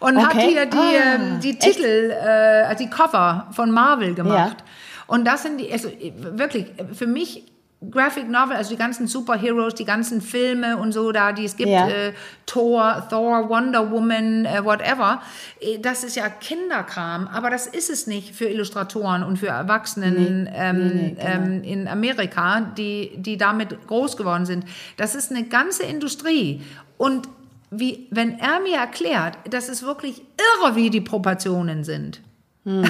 Und 0.00 0.16
hat 0.22 0.34
Okay. 0.34 0.48
hier 0.48 0.66
die, 0.66 0.76
Ah, 0.76 1.14
ähm, 1.16 1.40
die? 1.40 1.58
Titel, 1.58 2.10
äh, 2.12 2.62
also 2.64 2.84
die 2.84 2.90
Cover 2.90 3.48
von 3.52 3.70
Marvel 3.70 4.14
gemacht. 4.14 4.56
Ja. 4.58 4.64
Und 5.06 5.26
das 5.26 5.42
sind 5.42 5.58
die, 5.58 5.70
also 5.70 5.88
äh, 5.88 6.12
wirklich, 6.16 6.66
äh, 6.78 6.94
für 6.94 7.06
mich 7.06 7.44
Graphic 7.90 8.28
Novel, 8.28 8.56
also 8.56 8.70
die 8.70 8.76
ganzen 8.76 9.06
Superheroes, 9.06 9.74
die 9.74 9.84
ganzen 9.84 10.20
Filme 10.20 10.76
und 10.76 10.92
so 10.92 11.12
da, 11.12 11.32
die 11.32 11.44
es 11.44 11.56
gibt, 11.56 11.70
Ja. 11.70 11.88
äh, 11.88 12.12
Thor, 12.46 13.06
Thor, 13.10 13.48
Wonder 13.48 13.90
Woman, 13.90 14.44
äh, 14.44 14.64
whatever, 14.64 15.20
äh, 15.60 15.78
das 15.78 16.04
ist 16.04 16.16
ja 16.16 16.28
Kinderkram, 16.28 17.26
aber 17.28 17.50
das 17.50 17.66
ist 17.66 17.90
es 17.90 18.06
nicht 18.06 18.34
für 18.34 18.46
Illustratoren 18.46 19.22
und 19.22 19.38
für 19.38 19.48
Erwachsenen 19.48 20.48
ähm, 20.52 21.16
genau. 21.16 21.28
ähm, 21.28 21.62
in 21.64 21.88
Amerika, 21.88 22.60
die, 22.60 23.12
die 23.16 23.36
damit 23.36 23.86
groß 23.86 24.16
geworden 24.16 24.46
sind. 24.46 24.64
Das 24.96 25.14
ist 25.14 25.30
eine 25.30 25.44
ganze 25.44 25.82
Industrie. 25.82 26.62
Und 26.98 27.28
wie, 27.70 28.06
wenn 28.10 28.38
er 28.38 28.60
mir 28.60 28.76
erklärt, 28.76 29.38
das 29.48 29.68
ist 29.68 29.82
wirklich 29.82 30.22
irre, 30.60 30.76
wie 30.76 30.90
die 30.90 31.00
Proportionen 31.00 31.84
sind. 31.84 32.20
der, 32.64 32.84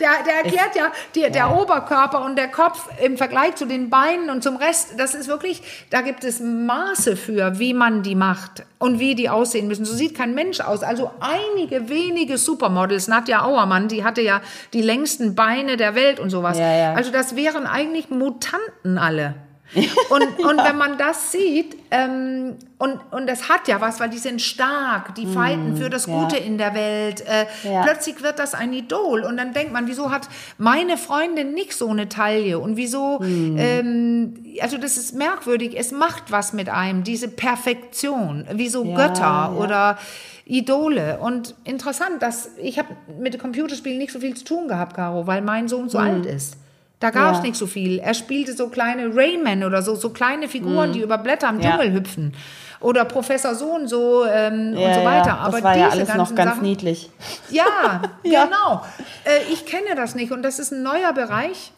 der 0.00 0.44
erklärt 0.44 0.74
ja, 0.76 0.90
die, 1.14 1.30
der 1.30 1.54
Oberkörper 1.54 2.24
und 2.24 2.36
der 2.36 2.48
Kopf 2.48 2.88
im 3.02 3.18
Vergleich 3.18 3.54
zu 3.54 3.66
den 3.66 3.90
Beinen 3.90 4.30
und 4.30 4.42
zum 4.42 4.56
Rest, 4.56 4.94
das 4.96 5.14
ist 5.14 5.28
wirklich, 5.28 5.60
da 5.90 6.00
gibt 6.00 6.24
es 6.24 6.40
Maße 6.40 7.14
für, 7.16 7.58
wie 7.58 7.74
man 7.74 8.02
die 8.02 8.14
macht 8.14 8.64
und 8.78 8.98
wie 8.98 9.14
die 9.14 9.28
aussehen 9.28 9.68
müssen. 9.68 9.84
So 9.84 9.94
sieht 9.94 10.16
kein 10.16 10.34
Mensch 10.34 10.60
aus. 10.60 10.82
Also 10.82 11.10
einige 11.20 11.90
wenige 11.90 12.38
Supermodels, 12.38 13.06
Nadja 13.06 13.44
Auermann, 13.44 13.88
die 13.88 14.04
hatte 14.04 14.22
ja 14.22 14.40
die 14.72 14.80
längsten 14.80 15.34
Beine 15.34 15.76
der 15.76 15.94
Welt 15.94 16.18
und 16.18 16.30
sowas. 16.30 16.58
Ja, 16.58 16.74
ja. 16.74 16.94
Also 16.94 17.12
das 17.12 17.36
wären 17.36 17.66
eigentlich 17.66 18.08
Mutanten 18.08 18.96
alle. 18.96 19.34
Und, 20.10 20.38
und 20.38 20.58
wenn 20.62 20.76
man 20.76 20.98
das 20.98 21.32
sieht, 21.32 21.76
ähm, 21.90 22.56
und, 22.78 23.00
und 23.10 23.26
das 23.26 23.48
hat 23.48 23.66
ja 23.66 23.80
was, 23.80 23.98
weil 23.98 24.10
die 24.10 24.18
sind 24.18 24.40
stark, 24.42 25.14
die 25.16 25.26
fighten 25.26 25.76
für 25.76 25.88
das 25.90 26.06
Mm, 26.06 26.10
ja. 26.10 26.20
Gute 26.22 26.36
in 26.36 26.58
der 26.58 26.74
Welt. 26.74 27.22
Äh, 27.26 27.46
Ja. 27.68 27.82
Plötzlich 27.82 28.22
wird 28.22 28.38
das 28.38 28.54
ein 28.54 28.72
Idol. 28.72 29.22
Und 29.24 29.36
dann 29.36 29.52
denkt 29.52 29.72
man, 29.72 29.88
wieso 29.88 30.10
hat 30.10 30.28
meine 30.58 30.96
Freundin 30.96 31.54
nicht 31.54 31.72
so 31.72 31.88
eine 31.88 32.08
Taille? 32.08 32.58
Und 32.60 32.76
wieso, 32.76 33.18
Mm. 33.20 33.56
ähm, 33.58 34.44
also 34.60 34.76
das 34.78 34.96
ist 34.96 35.14
merkwürdig, 35.14 35.74
es 35.78 35.90
macht 35.92 36.30
was 36.30 36.52
mit 36.52 36.68
einem, 36.68 37.02
diese 37.02 37.28
Perfektion, 37.28 38.46
wie 38.52 38.68
so 38.68 38.84
Ja, 38.84 38.96
Götter 38.96 39.20
ja. 39.22 39.52
oder 39.58 39.98
Idole. 40.44 41.18
Und 41.20 41.54
interessant, 41.64 42.20
dass 42.22 42.50
ich 42.58 42.78
habe 42.78 42.88
mit 43.18 43.38
Computerspielen 43.38 43.98
nicht 43.98 44.12
so 44.12 44.20
viel 44.20 44.34
zu 44.36 44.44
tun 44.44 44.68
gehabt, 44.68 44.94
Caro, 44.94 45.26
weil 45.26 45.40
mein 45.42 45.68
Sohn 45.68 45.88
so 45.88 45.98
alt 45.98 46.26
ist. 46.26 46.58
Da 47.04 47.10
gab 47.10 47.32
es. 47.32 47.38
Ja. 47.38 47.42
nicht 47.42 47.56
so 47.56 47.66
viel. 47.66 47.98
Er 47.98 48.14
spielte 48.14 48.54
so 48.54 48.68
kleine 48.68 49.14
Rayman 49.14 49.62
oder 49.62 49.82
so, 49.82 49.94
so 49.94 50.08
kleine 50.10 50.48
Figuren, 50.48 50.92
die 50.92 51.00
über 51.00 51.18
Blätter 51.18 51.50
im. 51.50 51.60
Ja. 51.60 51.72
Dschungel 51.72 51.92
hüpfen. 51.92 52.34
Oder 52.80 53.04
Professor 53.04 53.54
so 53.54 53.66
und 53.74 53.88
so 53.88 54.24
ähm, 54.24 54.72
und 54.74 54.78
Ja, 54.78 54.94
so 54.94 55.04
weiter. 55.04 55.26
ja, 55.28 55.36
Aber 55.38 55.52
das 55.52 55.62
war 55.64 55.76
ja 55.76 55.88
alles 55.88 56.08
noch 56.14 56.34
ganz 56.34 56.50
Sachen, 56.52 56.62
niedlich. 56.62 57.10
ja, 57.50 57.64
Ja. 58.22 58.44
genau. 58.46 58.82
Äh, 59.24 59.52
ich 59.52 59.66
kenne 59.66 59.94
das 59.96 60.14
nicht 60.14 60.32
und 60.32 60.42
das 60.42 60.58
ist 60.58 60.72
ein 60.72 60.82
neuer 60.82 61.12
Bereich 61.12 61.72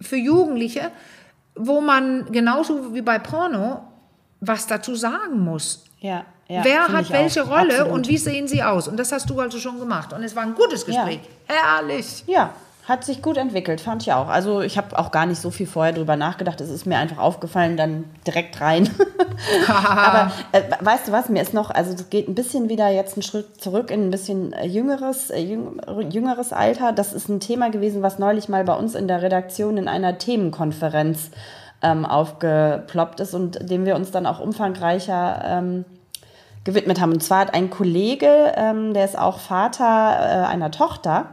für 0.00 0.16
Jugendliche, 0.16 0.90
wo 1.54 1.80
man 1.80 2.30
genauso 2.32 2.94
wie 2.94 3.02
bei 3.02 3.18
Porno 3.18 3.82
was 4.40 4.66
dazu 4.66 4.94
sagen 4.94 5.40
muss. 5.40 5.84
Ja, 6.00 6.24
ja, 6.48 6.62
Wer 6.64 6.88
hat 6.88 7.10
welche 7.10 7.44
auch. 7.44 7.50
Rolle 7.50 7.72
Absolut. 7.72 7.92
und 7.92 8.08
wie 8.08 8.18
sehen 8.18 8.46
sie 8.46 8.62
aus? 8.62 8.88
Und 8.88 8.98
das 8.98 9.10
hast 9.12 9.28
du 9.30 9.40
also 9.40 9.58
schon 9.58 9.78
gemacht. 9.80 10.12
Und 10.12 10.22
es 10.22 10.36
war 10.36 10.42
ein 10.42 10.54
gutes 10.54 10.84
Gespräch. 10.86 11.20
Herrlich. 11.46 12.22
Ja, 12.26 12.50
hat 12.88 13.02
sich 13.02 13.20
gut 13.20 13.36
entwickelt, 13.36 13.80
fand 13.80 14.02
ich 14.02 14.12
auch. 14.12 14.28
Also 14.28 14.60
ich 14.60 14.78
habe 14.78 14.96
auch 14.96 15.10
gar 15.10 15.26
nicht 15.26 15.40
so 15.40 15.50
viel 15.50 15.66
vorher 15.66 15.92
drüber 15.92 16.14
nachgedacht. 16.14 16.60
Es 16.60 16.70
ist 16.70 16.86
mir 16.86 16.98
einfach 16.98 17.18
aufgefallen, 17.18 17.76
dann 17.76 18.04
direkt 18.24 18.60
rein. 18.60 18.88
Aber 19.68 20.30
äh, 20.52 20.62
weißt 20.80 21.08
du 21.08 21.12
was, 21.12 21.28
mir 21.28 21.42
ist 21.42 21.52
noch, 21.52 21.70
also 21.70 21.92
es 21.92 22.10
geht 22.10 22.28
ein 22.28 22.36
bisschen 22.36 22.68
wieder 22.68 22.88
jetzt 22.88 23.16
einen 23.16 23.22
Schritt 23.22 23.60
zurück 23.60 23.90
in 23.90 24.04
ein 24.04 24.10
bisschen 24.12 24.52
äh, 24.52 24.66
jüngeres, 24.66 25.30
äh, 25.30 25.40
jüng, 25.40 25.80
jüngeres 26.10 26.52
Alter. 26.52 26.92
Das 26.92 27.12
ist 27.12 27.28
ein 27.28 27.40
Thema 27.40 27.70
gewesen, 27.70 28.02
was 28.02 28.20
neulich 28.20 28.48
mal 28.48 28.62
bei 28.62 28.74
uns 28.74 28.94
in 28.94 29.08
der 29.08 29.20
Redaktion 29.20 29.78
in 29.78 29.88
einer 29.88 30.18
Themenkonferenz 30.18 31.32
ähm, 31.82 32.06
aufgeploppt 32.06 33.18
ist 33.18 33.34
und 33.34 33.68
dem 33.68 33.84
wir 33.84 33.96
uns 33.96 34.12
dann 34.12 34.26
auch 34.26 34.38
umfangreicher 34.38 35.42
ähm, 35.44 35.84
gewidmet 36.62 37.00
haben. 37.00 37.12
Und 37.12 37.22
zwar 37.22 37.40
hat 37.40 37.54
ein 37.54 37.68
Kollege, 37.70 38.52
ähm, 38.54 38.94
der 38.94 39.04
ist 39.06 39.18
auch 39.18 39.40
Vater 39.40 39.84
äh, 40.20 40.46
einer 40.46 40.70
Tochter, 40.70 41.30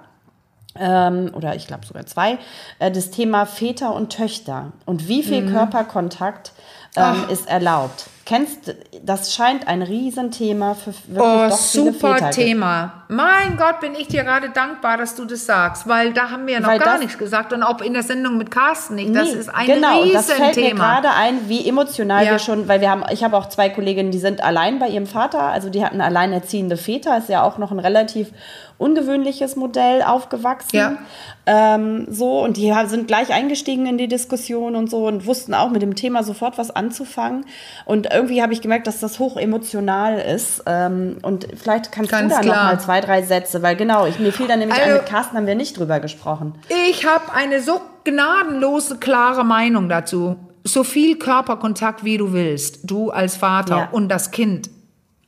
ähm, 0.80 1.32
oder 1.34 1.56
ich 1.56 1.68
glaube 1.68 1.86
sogar 1.86 2.06
zwei, 2.06 2.38
äh, 2.80 2.92
das 2.92 3.12
Thema 3.12 3.46
Väter 3.46 3.94
und 3.94 4.12
Töchter 4.12 4.72
und 4.86 5.08
wie 5.08 5.24
viel 5.24 5.42
Mhm. 5.44 5.52
Körperkontakt 5.54 6.52
ähm, 6.96 7.24
ist 7.30 7.48
erlaubt. 7.50 8.06
Kennst, 8.26 8.76
das 9.04 9.34
scheint 9.34 9.68
ein 9.68 9.82
Riesenthema 9.82 10.76
für 10.76 10.94
wirklich 11.08 11.18
Oh, 11.18 11.50
doch 11.50 11.58
viele 11.58 11.94
super 11.94 12.14
Väter. 12.16 12.30
Thema. 12.32 13.03
Mein 13.16 13.58
Gott, 13.58 13.80
bin 13.80 13.94
ich 13.96 14.08
dir 14.08 14.24
gerade 14.24 14.50
dankbar, 14.50 14.98
dass 14.98 15.14
du 15.16 15.26
das 15.26 15.46
sagst, 15.46 15.88
weil 15.88 16.14
da 16.14 16.32
haben 16.32 16.48
wir 16.48 16.60
noch 16.60 16.68
Weil 16.68 16.80
gar 16.80 16.98
nichts 16.98 17.18
gesagt 17.18 17.54
und 17.54 17.62
auch 17.62 17.80
in 17.82 17.94
der 17.94 18.02
Sendung 18.04 18.38
mit 18.38 18.50
Carsten 18.50 18.96
nicht. 18.96 19.16
Das 19.16 19.32
Nee, 19.32 19.40
ist 19.40 19.50
ein 19.54 19.68
genau, 19.68 20.02
und 20.02 20.14
das 20.14 20.32
fällt 20.32 20.40
mir 20.40 20.48
Riesenthema. 20.64 20.84
gerade 21.02 21.12
ein, 21.12 21.48
wie 21.48 21.68
emotional 21.68 22.26
Ja. 22.26 22.32
wir 22.32 22.40
schon, 22.40 22.68
weil 22.68 22.82
wir 22.82 22.90
haben, 22.90 23.04
ich 23.12 23.24
habe 23.24 23.38
auch 23.38 23.50
zwei 23.50 23.70
Kolleginnen, 23.70 24.12
die 24.12 24.18
sind 24.20 24.44
allein 24.44 24.80
bei 24.80 24.88
ihrem 24.88 25.06
Vater, 25.06 25.42
also 25.42 25.70
die 25.70 25.86
hatten 25.86 26.02
alleinerziehende 26.02 26.76
Väter, 26.78 27.18
ist 27.18 27.30
ja 27.30 27.44
auch 27.44 27.58
noch 27.58 27.72
ein 27.72 27.80
relativ 27.80 28.32
ungewöhnliches 28.80 29.56
Modell 29.56 30.02
aufgewachsen. 30.02 30.76
Ja. 30.76 30.98
Ähm, 31.46 32.08
so, 32.10 32.42
und 32.42 32.58
die 32.58 32.74
sind 32.88 33.08
gleich 33.08 33.34
eingestiegen 33.34 33.86
in 33.86 33.98
die 33.98 34.08
Diskussion 34.08 34.76
und 34.76 34.90
so 34.90 35.08
und 35.08 35.26
wussten 35.26 35.54
auch 35.54 35.70
mit 35.70 35.82
dem 35.82 35.96
Thema 35.96 36.24
sofort 36.24 36.58
was 36.58 36.72
anzufangen. 36.72 37.46
Und 37.86 38.12
irgendwie 38.14 38.42
habe 38.42 38.54
ich 38.54 38.62
gemerkt, 38.62 38.88
dass 38.88 39.00
das 39.00 39.20
hoch 39.20 39.38
emotional 39.38 40.18
ist. 40.20 40.64
Ähm, 40.66 41.18
und 41.22 41.48
vielleicht 41.62 41.92
kannst 41.92 42.12
Ganz 42.12 42.34
du 42.36 42.42
da 42.42 42.46
noch 42.48 42.56
mal 42.56 42.80
zwei, 42.80 43.02
drei 43.06 43.22
Sätze, 43.24 43.62
weil 43.62 43.76
genau, 43.76 44.06
ich, 44.06 44.20
mir 44.20 44.32
fiel 44.34 44.48
da 44.48 44.56
nämlich 44.56 44.78
ein, 44.78 44.84
Also- 44.90 44.98
mit 45.02 45.06
Carsten 45.08 45.38
haben 45.38 45.48
wir 45.48 45.56
nicht 45.56 45.78
drüber 45.78 46.00
gesprochen. 46.00 46.56
Ich 46.90 47.06
habe 47.06 47.32
eine 47.34 47.62
so 47.62 47.82
gnadenlose, 48.04 48.98
klare 48.98 49.44
Meinung 49.44 49.90
dazu. 49.90 50.38
So 50.64 50.84
viel 50.84 51.18
Körperkontakt, 51.18 52.04
wie 52.04 52.18
du 52.18 52.32
willst, 52.34 52.80
du 52.84 53.12
als 53.12 53.36
Vater 53.36 53.78
Ja. 53.78 53.90
und 53.92 54.08
das 54.10 54.32
Kind. 54.32 54.70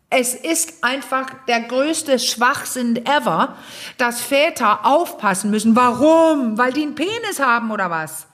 Es 0.10 0.34
ist 0.34 0.84
einfach 0.84 1.26
der 1.48 1.62
größte 1.62 2.20
Schwachsinn 2.20 3.06
ever, 3.06 3.56
dass 3.98 4.22
Väter 4.22 4.86
aufpassen 4.86 5.52
müssen. 5.52 5.76
Warum? 5.76 6.58
Weil 6.58 6.72
die 6.72 6.84
einen 6.84 6.96
Penis 6.96 7.40
haben 7.40 7.72
oder 7.72 7.90
was? 7.90 8.28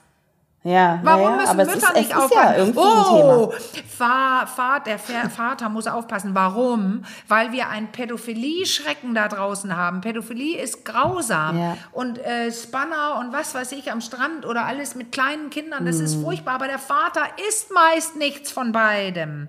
Ja, 0.63 0.99
Warum 1.01 1.23
ja, 1.23 1.35
müssen 1.37 1.47
aber 1.49 1.61
es 1.63 1.67
Mütter 1.69 1.77
ist, 1.77 1.89
es 1.89 1.93
nicht 1.95 2.09
ist 2.11 2.15
aufpassen? 2.17 2.43
ja 2.45 2.55
irgendwie 2.57 2.79
ein 2.79 2.85
oh, 2.85 3.47
Thema. 3.47 3.57
Fa- 4.07 4.79
der 4.79 4.99
Vater 4.99 5.69
muss 5.69 5.87
aufpassen. 5.87 6.33
Warum? 6.33 7.03
Weil 7.27 7.51
wir 7.51 7.69
einen 7.69 7.91
Pädophilie-Schrecken 7.91 9.13
da 9.13 9.27
draußen 9.27 9.75
haben. 9.75 10.01
Pädophilie 10.01 10.59
ist 10.59 10.85
grausam. 10.85 11.57
Ja. 11.59 11.77
Und 11.91 12.17
äh, 12.19 12.51
Spanner 12.51 13.17
und 13.19 13.33
was 13.33 13.53
weiß 13.55 13.71
ich 13.73 13.91
am 13.91 14.01
Strand 14.01 14.45
oder 14.45 14.65
alles 14.65 14.95
mit 14.95 15.11
kleinen 15.11 15.49
Kindern, 15.49 15.85
das 15.85 15.99
ist 15.99 16.15
furchtbar. 16.15 16.55
Aber 16.55 16.67
der 16.67 16.79
Vater 16.79 17.23
ist 17.49 17.71
meist 17.71 18.15
nichts 18.15 18.51
von 18.51 18.71
beidem. 18.71 19.47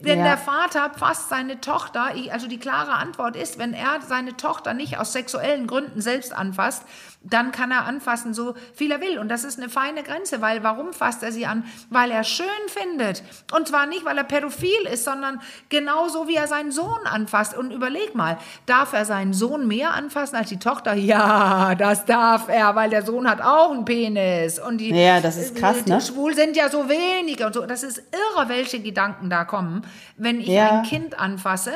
Denn 0.00 0.18
Ja. 0.18 0.24
der 0.24 0.38
Vater 0.38 0.90
fasst 0.98 1.28
seine 1.28 1.60
Tochter, 1.60 2.12
also 2.30 2.46
die 2.48 2.58
klare 2.58 2.92
Antwort 2.92 3.36
ist, 3.36 3.58
wenn 3.58 3.74
er 3.74 4.00
seine 4.06 4.36
Tochter 4.36 4.74
nicht 4.74 4.98
aus 4.98 5.12
sexuellen 5.12 5.66
Gründen 5.66 6.00
selbst 6.00 6.36
anfasst, 6.36 6.82
dann 7.26 7.52
kann 7.52 7.70
er 7.70 7.86
anfassen, 7.86 8.34
so 8.34 8.54
viel 8.74 8.90
er 8.90 9.00
will. 9.00 9.18
Und 9.18 9.28
das 9.30 9.44
ist 9.44 9.58
eine 9.58 9.70
feine 9.70 10.02
Grenze, 10.02 10.42
weil 10.42 10.62
warum 10.62 10.92
fasst 10.92 11.22
er 11.22 11.32
sie 11.32 11.46
an? 11.46 11.64
Weil 11.88 12.10
er 12.10 12.22
schön 12.22 12.44
findet. 12.66 13.22
Und 13.52 13.66
zwar 13.68 13.86
nicht, 13.86 14.04
weil 14.04 14.18
er 14.18 14.24
pädophil 14.24 14.86
ist, 14.92 15.04
sondern 15.04 15.40
genauso 15.70 16.28
wie 16.28 16.34
er 16.34 16.48
seinen 16.48 16.70
Sohn 16.70 17.06
anfasst. 17.06 17.56
Und 17.56 17.70
überleg 17.70 18.14
mal, 18.14 18.36
darf 18.66 18.92
er 18.92 19.06
seinen 19.06 19.32
Sohn 19.32 19.66
mehr 19.66 19.94
anfassen 19.94 20.36
als 20.36 20.50
die 20.50 20.58
Tochter? 20.58 20.92
Ja, 20.94 21.74
das 21.74 22.04
darf 22.04 22.48
er, 22.48 22.74
weil 22.74 22.90
der 22.90 23.06
Sohn 23.06 23.28
hat 23.28 23.40
auch 23.40 23.70
einen 23.70 23.86
Penis. 23.86 24.58
Und 24.58 24.78
die, 24.78 24.90
Ja, 24.90 25.20
das 25.20 25.36
ist 25.38 25.56
krass, 25.56 25.82
die 25.84 25.92
ne? 25.92 26.00
Schwul 26.02 26.34
sind 26.34 26.56
ja 26.56 26.68
so 26.68 26.88
wenige 26.90 27.46
und 27.46 27.54
so. 27.54 27.64
Das 27.64 27.82
ist 27.82 27.98
irre, 28.12 28.50
welche 28.50 28.80
Gedanken 28.80 29.30
da 29.30 29.44
kommen, 29.44 29.83
wenn 30.16 30.40
ich 30.40 30.48
Ja. 30.48 30.78
ein 30.78 30.82
Kind 30.84 31.18
anfasse. 31.18 31.72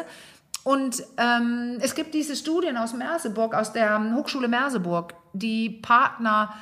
Und 0.65 1.03
ähm, 1.17 1.79
es 1.81 1.95
gibt 1.95 2.13
diese 2.15 2.37
Studien 2.37 2.77
aus 2.77 2.93
Merseburg, 2.93 3.55
aus 3.55 3.73
der 3.73 4.13
Hochschule 4.15 4.49
Merseburg, 4.49 5.15
die 5.33 5.71
Partner 5.71 6.53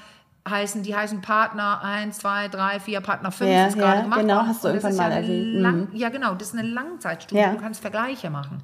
heißen, 0.49 0.85
die 0.85 0.95
heißen 0.95 1.23
Partner 1.23 1.83
1, 1.83 2.19
2, 2.19 2.49
3, 2.49 2.79
4, 2.81 3.01
Partner 3.01 3.33
5 3.33 3.51
Ja, 3.51 3.67
ist 3.67 3.77
gerade 3.79 3.97
ja, 3.97 4.03
gemacht 4.05 4.21
genau, 4.21 4.47
hast 4.47 4.63
du 4.63 4.69
irgendwann 4.69 4.97
mal 4.97 5.11
ja 5.11 5.17
erwähnt. 5.17 5.55
Mhm. 5.57 5.61
Lang, 5.61 5.89
Ja, 5.93 6.09
genau, 6.09 6.35
das 6.35 6.49
ist 6.53 6.59
eine 6.59 6.69
Langzeitstudie, 6.69 7.41
Ja. 7.41 7.51
du 7.53 7.59
kannst 7.61 7.81
Vergleiche 7.81 8.31
machen. 8.31 8.63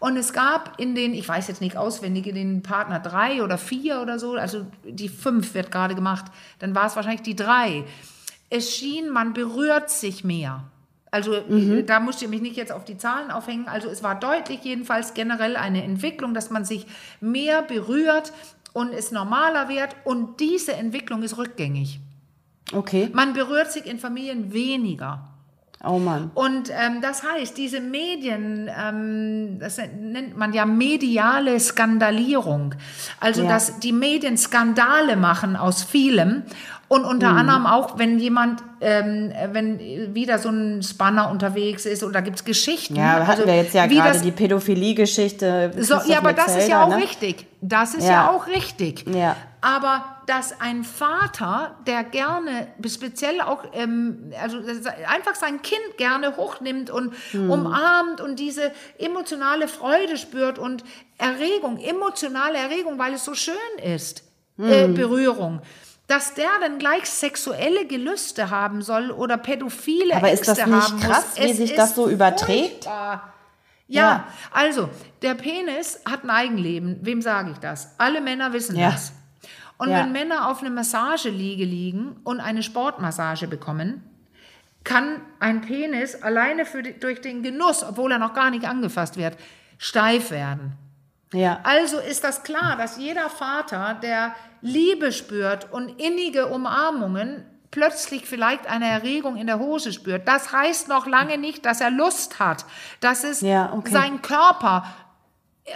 Und 0.00 0.16
es 0.16 0.32
gab 0.32 0.78
in 0.80 0.94
den, 0.94 1.12
ich 1.12 1.28
weiß 1.28 1.48
jetzt 1.48 1.60
nicht 1.60 1.76
auswendig, 1.76 2.26
in 2.26 2.36
den 2.36 2.62
Partner 2.62 3.00
3 3.00 3.42
oder 3.42 3.58
4 3.58 4.00
oder 4.00 4.18
so, 4.18 4.34
also 4.36 4.64
die 4.84 5.08
5 5.08 5.52
wird 5.54 5.70
gerade 5.72 5.94
gemacht, 5.94 6.26
dann 6.60 6.74
war 6.74 6.86
es 6.86 6.94
wahrscheinlich 6.96 7.22
die 7.22 7.36
3. 7.36 7.84
Es 8.48 8.70
schien, 8.74 9.10
man 9.10 9.34
berührt 9.34 9.90
sich 9.90 10.24
mehr. 10.24 10.62
Also 11.10 11.32
Mhm. 11.48 11.78
äh, 11.78 11.82
da 11.84 12.00
musst 12.00 12.20
ihr 12.22 12.28
mich 12.28 12.42
nicht 12.42 12.56
jetzt 12.56 12.72
auf 12.72 12.84
die 12.84 12.98
Zahlen 12.98 13.30
aufhängen. 13.30 13.66
Also 13.68 13.88
es 13.88 14.02
war 14.02 14.14
deutlich 14.18 14.60
jedenfalls 14.62 15.14
generell 15.14 15.56
eine 15.56 15.82
Entwicklung, 15.82 16.34
dass 16.34 16.50
man 16.50 16.64
sich 16.64 16.86
mehr 17.20 17.62
berührt 17.62 18.32
und 18.74 18.92
es 18.92 19.10
normaler 19.10 19.68
wird. 19.68 19.96
Und 20.04 20.40
diese 20.40 20.74
Entwicklung 20.74 21.22
ist 21.22 21.38
rückgängig. 21.38 22.00
Okay. 22.72 23.08
Man 23.12 23.32
berührt 23.32 23.72
sich 23.72 23.86
in 23.86 23.98
Familien 23.98 24.52
weniger. 24.52 25.24
Oh 25.84 25.98
Mann. 26.00 26.32
Und 26.34 26.70
ähm, 26.70 27.00
das 27.00 27.22
heißt, 27.22 27.56
diese 27.56 27.80
Medien, 27.80 28.68
ähm, 28.76 29.58
das 29.60 29.78
nennt 29.78 30.36
man 30.36 30.52
ja 30.52 30.66
mediale 30.66 31.58
Skandalierung. 31.60 32.74
Also, 33.20 33.42
Ja. 33.44 33.48
dass 33.48 33.78
die 33.78 33.92
Medien 33.92 34.36
Skandale 34.36 35.16
machen 35.16 35.54
aus 35.54 35.84
vielem. 35.84 36.42
Und 36.88 37.04
unter 37.04 37.28
anderem 37.28 37.66
auch, 37.66 37.98
wenn 37.98 38.18
jemand, 38.18 38.62
ähm, 38.80 39.30
wenn 39.52 39.78
wieder 40.14 40.38
so 40.38 40.48
ein 40.48 40.82
Spanner 40.82 41.30
unterwegs 41.30 41.84
ist 41.84 42.02
oder 42.02 42.22
gibt 42.22 42.38
es 42.38 42.44
Geschichten. 42.46 42.96
Ja, 42.96 43.26
hatten 43.26 43.30
also, 43.42 43.46
wir 43.46 43.56
jetzt 43.56 43.74
ja 43.74 43.86
gerade 43.86 44.14
das- 44.14 44.22
die 44.22 44.30
Pädophilie-Geschichte. 44.30 45.72
so, 45.78 45.96
ja, 46.06 46.18
aber 46.18 46.32
das 46.32 46.56
ist 46.56 46.68
ja 46.68 46.78
Metzelder, 46.78 46.84
auch 46.84 46.88
ne? 46.88 46.96
richtig. 46.96 47.46
Das 47.60 47.94
ist 47.94 48.04
ja, 48.04 48.12
Ja. 48.12 48.30
auch 48.30 48.46
richtig. 48.46 49.04
Ja. 49.14 49.36
Aber 49.60 50.04
dass 50.26 50.60
ein 50.60 50.82
Vater, 50.84 51.74
der 51.86 52.04
gerne, 52.04 52.68
speziell 52.86 53.40
auch, 53.42 53.64
ähm, 53.74 54.32
also 54.40 54.58
einfach 55.12 55.34
sein 55.34 55.60
Kind 55.62 55.96
gerne 55.98 56.36
hochnimmt 56.36 56.88
und 56.90 57.12
Hm. 57.32 57.50
umarmt 57.50 58.20
und 58.20 58.38
diese 58.38 58.70
emotionale 58.98 59.68
Freude 59.68 60.16
spürt 60.16 60.58
und 60.58 60.84
Erregung, 61.18 61.78
emotionale 61.78 62.56
Erregung, 62.58 62.98
weil 62.98 63.14
es 63.14 63.24
so 63.24 63.34
schön 63.34 63.54
ist, 63.82 64.22
äh, 64.58 64.84
Hm. 64.84 64.94
Berührung. 64.94 65.60
Dass 66.08 66.34
der 66.34 66.48
dann 66.60 66.78
gleich 66.78 67.04
sexuelle 67.08 67.86
Gelüste 67.86 68.50
haben 68.50 68.82
soll 68.82 69.10
oder 69.12 69.36
pädophile 69.38 70.16
Aber 70.16 70.32
ist 70.32 70.48
das 70.48 70.58
Ängste 70.58 70.74
nicht 70.94 71.04
krass, 71.06 71.26
muss. 71.36 71.44
wie 71.44 71.50
Es 71.50 71.56
sich 71.58 71.74
das 71.74 71.94
so 71.94 72.08
überträgt? 72.08 72.84
furchtbar. 72.84 73.32
Ja, 73.86 74.02
Ja. 74.02 74.24
also 74.50 74.88
der 75.22 75.34
Penis 75.34 76.00
hat 76.08 76.24
ein 76.24 76.30
Eigenleben. 76.30 76.98
Wem 77.02 77.22
sage 77.22 77.50
ich 77.52 77.58
das? 77.58 77.94
Alle 77.98 78.20
Männer 78.20 78.52
wissen 78.52 78.76
Ja. 78.76 78.90
das. 78.90 79.12
Und 79.78 79.90
Ja. 79.90 79.98
wenn 80.00 80.12
Männer 80.12 80.50
auf 80.50 80.60
eine 80.60 80.70
Massageliege 80.70 81.64
liegen 81.64 82.16
und 82.24 82.40
eine 82.40 82.62
Sportmassage 82.62 83.46
bekommen, 83.46 84.02
kann 84.84 85.20
ein 85.40 85.60
Penis 85.60 86.22
alleine 86.22 86.64
die, 86.64 86.98
durch 86.98 87.20
den 87.20 87.42
Genuss, 87.42 87.84
obwohl 87.84 88.12
er 88.12 88.18
noch 88.18 88.32
gar 88.34 88.50
nicht 88.50 88.64
angefasst 88.66 89.16
wird, 89.18 89.36
steif 89.76 90.30
werden. 90.30 90.72
Ja. 91.32 91.60
Also 91.64 91.98
ist 91.98 92.24
das 92.24 92.42
klar, 92.42 92.76
dass 92.76 92.96
jeder 92.96 93.28
Vater, 93.28 93.98
der 94.02 94.34
Liebe 94.62 95.12
spürt 95.12 95.70
und 95.72 96.00
innige 96.00 96.46
Umarmungen, 96.46 97.44
plötzlich 97.70 98.24
vielleicht 98.24 98.66
eine 98.66 98.88
Erregung 98.88 99.36
in 99.36 99.46
der 99.46 99.58
Hose 99.58 99.92
spürt. 99.92 100.26
Das 100.26 100.52
heißt 100.52 100.88
noch 100.88 101.06
lange 101.06 101.36
nicht, 101.36 101.66
dass 101.66 101.82
er 101.82 101.90
Lust 101.90 102.38
hat, 102.40 102.64
dass 103.00 103.24
es 103.24 103.42
Ja, 103.42 103.72
okay. 103.74 103.90
sein 103.92 104.22
Körper 104.22 104.86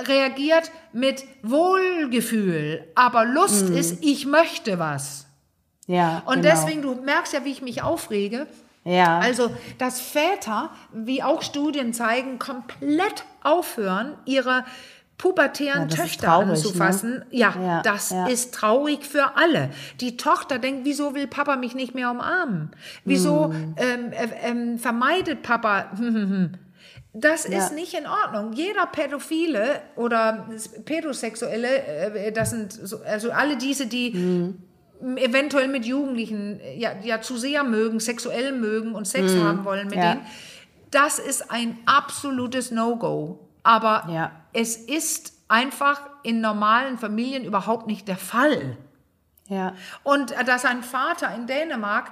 reagiert 0.09 0.71
mit 0.95 1.23
Wohlgefühl, 1.43 2.85
aber 2.95 3.25
Lust 3.27 3.69
Mhm. 3.69 3.77
ist, 3.77 4.03
ich 4.03 4.25
möchte 4.27 4.79
was. 4.79 5.27
Ja. 5.87 6.23
Und 6.25 6.43
genau. 6.43 6.49
deswegen, 6.55 6.83
du 6.83 6.95
merkst 6.95 7.35
ja, 7.35 7.45
wie 7.45 7.51
ich 7.53 7.61
mich 7.62 7.83
aufrege. 7.83 8.47
Ja. 8.85 9.19
Also, 9.19 9.51
dass 9.79 10.01
Väter, 10.01 10.71
wie 10.93 11.23
auch 11.23 11.43
Studien 11.43 11.93
zeigen, 11.93 12.38
komplett 12.38 13.25
aufhören, 13.43 14.17
ihre 14.25 14.65
pubertären 15.23 15.89
Ja, 15.89 15.97
Töchter 15.97 16.27
traurig, 16.27 16.49
anzufassen. 16.51 17.11
ne? 17.19 17.27
Ja, 17.31 17.55
Ja, 17.63 17.83
das 17.83 18.11
ja. 18.11 18.27
ist 18.27 18.53
traurig 18.53 19.05
für 19.07 19.37
alle. 19.37 19.71
Die 20.01 20.17
Tochter 20.17 20.59
denkt, 20.59 20.85
wieso 20.85 21.15
will 21.15 21.29
Papa 21.29 21.55
mich 21.55 21.77
nicht 21.77 21.95
mehr 21.95 22.11
umarmen? 22.11 22.71
Wieso 23.05 23.53
Hm. 23.53 23.75
ähm, 23.77 24.13
äh, 24.13 24.29
ähm, 24.43 24.79
vermeidet 24.79 25.43
Papa? 25.43 25.93
Das 27.15 27.47
Ja. 27.47 27.59
ist 27.59 27.75
nicht 27.75 27.93
in 27.95 28.07
Ordnung. 28.07 28.55
Jeder 28.55 28.87
Pädophile 28.87 29.83
oder 29.97 30.49
Pädosexuelle, 30.87 31.69
äh, 31.69 32.33
das 32.33 32.51
sind 32.51 32.73
so, 32.73 33.03
also 33.05 33.31
alle 33.31 33.57
diese, 33.59 33.87
die 33.87 34.13
Hm. 34.15 34.59
eventuell 35.19 35.69
mit 35.69 35.85
Jugendlichen 35.85 36.59
ja, 36.77 36.93
ja 37.03 37.21
zu 37.21 37.37
sehr 37.37 37.65
mögen, 37.65 38.01
sexuell 38.01 38.53
mögen 38.53 38.95
und 38.95 39.07
Sex 39.07 39.37
haben 39.37 39.65
wollen 39.65 39.87
mit 39.89 39.97
Mhm. 39.99 40.03
Ja. 40.03 40.13
denen, 40.15 40.27
das 40.91 41.19
ist 41.19 41.51
ein 41.51 41.79
absolutes 41.87 42.71
No-Go. 42.71 43.39
Aber 43.62 44.07
Ja. 44.09 44.31
es 44.53 44.77
ist 44.77 45.33
einfach 45.48 46.01
in 46.22 46.40
normalen 46.40 46.98
Familien 46.98 47.44
überhaupt 47.44 47.87
nicht 47.87 48.09
der 48.09 48.16
Fall. 48.16 48.77
ja. 49.48 49.75
Und 50.03 50.33
äh, 50.33 50.44
dass 50.44 50.64
ein 50.64 50.83
Vater 50.83 51.35
in 51.35 51.46
Dänemark, 51.46 52.11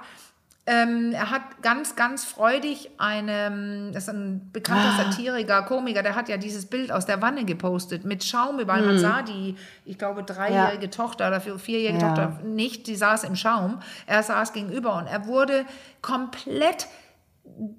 ähm, 0.67 1.11
er 1.11 1.31
hat 1.31 1.41
ganz, 1.63 1.95
ganz 1.95 2.23
freudig 2.23 2.91
eine, 2.99 3.47
ähm, 3.47 3.89
das 3.93 4.03
ist 4.03 4.09
ein 4.09 4.51
bekannter 4.53 4.89
Ah. 4.93 5.03
Satiriker, 5.05 5.63
Komiker, 5.63 6.03
der 6.03 6.13
hat 6.15 6.29
ja 6.29 6.37
dieses 6.37 6.67
Bild 6.67 6.91
aus 6.91 7.07
der 7.07 7.19
Wanne 7.19 7.43
gepostet 7.45 8.05
mit 8.05 8.23
Schaum 8.23 8.59
überall. 8.59 8.83
Man 8.83 8.99
sah 8.99 9.23
die, 9.23 9.55
ich 9.85 9.97
glaube, 9.97 10.21
dreijährige 10.23 10.91
Tochter 10.91 11.29
oder 11.29 11.41
vierjährige 11.41 11.99
Ja. 11.99 12.09
Tochter 12.09 12.39
nicht, 12.43 12.85
die 12.85 12.95
saß 12.95 13.23
im 13.23 13.35
Schaum. 13.35 13.79
Er 14.05 14.21
saß 14.21 14.53
gegenüber 14.53 14.95
und 14.97 15.07
er 15.07 15.25
wurde 15.25 15.65
komplett 16.03 16.87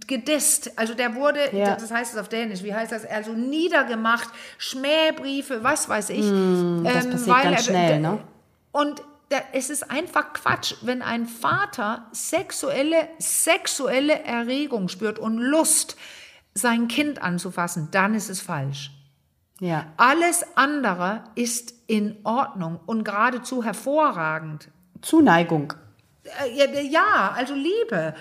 gedisst. 0.07 0.79
Also 0.79 0.95
der 0.95 1.15
wurde, 1.15 1.55
Ja. 1.57 1.77
das 1.77 1.91
heißt 1.91 2.15
es 2.15 2.21
auf 2.21 2.29
Dänisch, 2.29 2.63
wie 2.63 2.75
heißt 2.75 2.93
das? 2.93 3.05
Also 3.07 3.33
niedergemacht, 3.33 4.29
Schmähbriefe, 4.59 5.63
was 5.65 5.89
weiß 5.89 6.11
ich. 6.11 6.25
Hm, 6.27 6.83
das 6.85 7.05
ähm, 7.05 7.11
passiert 7.13 7.37
weil 7.37 7.43
ganz 7.45 7.57
er- 7.57 7.63
schnell, 7.63 8.01
ne? 8.01 8.19
Und 8.73 9.03
es 9.53 9.71
ist 9.71 9.91
einfach 9.91 10.35
Quatsch, 10.35 10.75
wenn 10.83 11.01
ein 11.01 11.27
Vater 11.27 12.07
sexuelle, 12.13 13.09
sexuelle 13.19 14.23
Erregung 14.25 14.89
spürt 14.89 15.19
und 15.19 15.39
Lust, 15.39 15.97
sein 16.55 16.87
Kind 16.87 17.23
anzufassen, 17.23 17.89
dann 17.93 18.15
ist 18.15 18.29
es 18.29 18.43
falsch. 18.43 18.91
Ja. 19.59 19.87
Alles 19.97 20.45
andere 20.55 21.25
ist 21.35 21.73
in 21.87 22.19
Ordnung 22.25 22.79
und 22.85 23.05
geradezu 23.05 23.65
hervorragend. 23.65 24.69
Zuneigung. 25.01 25.73
Äh, 26.45 26.87
Ja, 26.89 27.33
also 27.35 27.55
Liebe. 27.55 28.15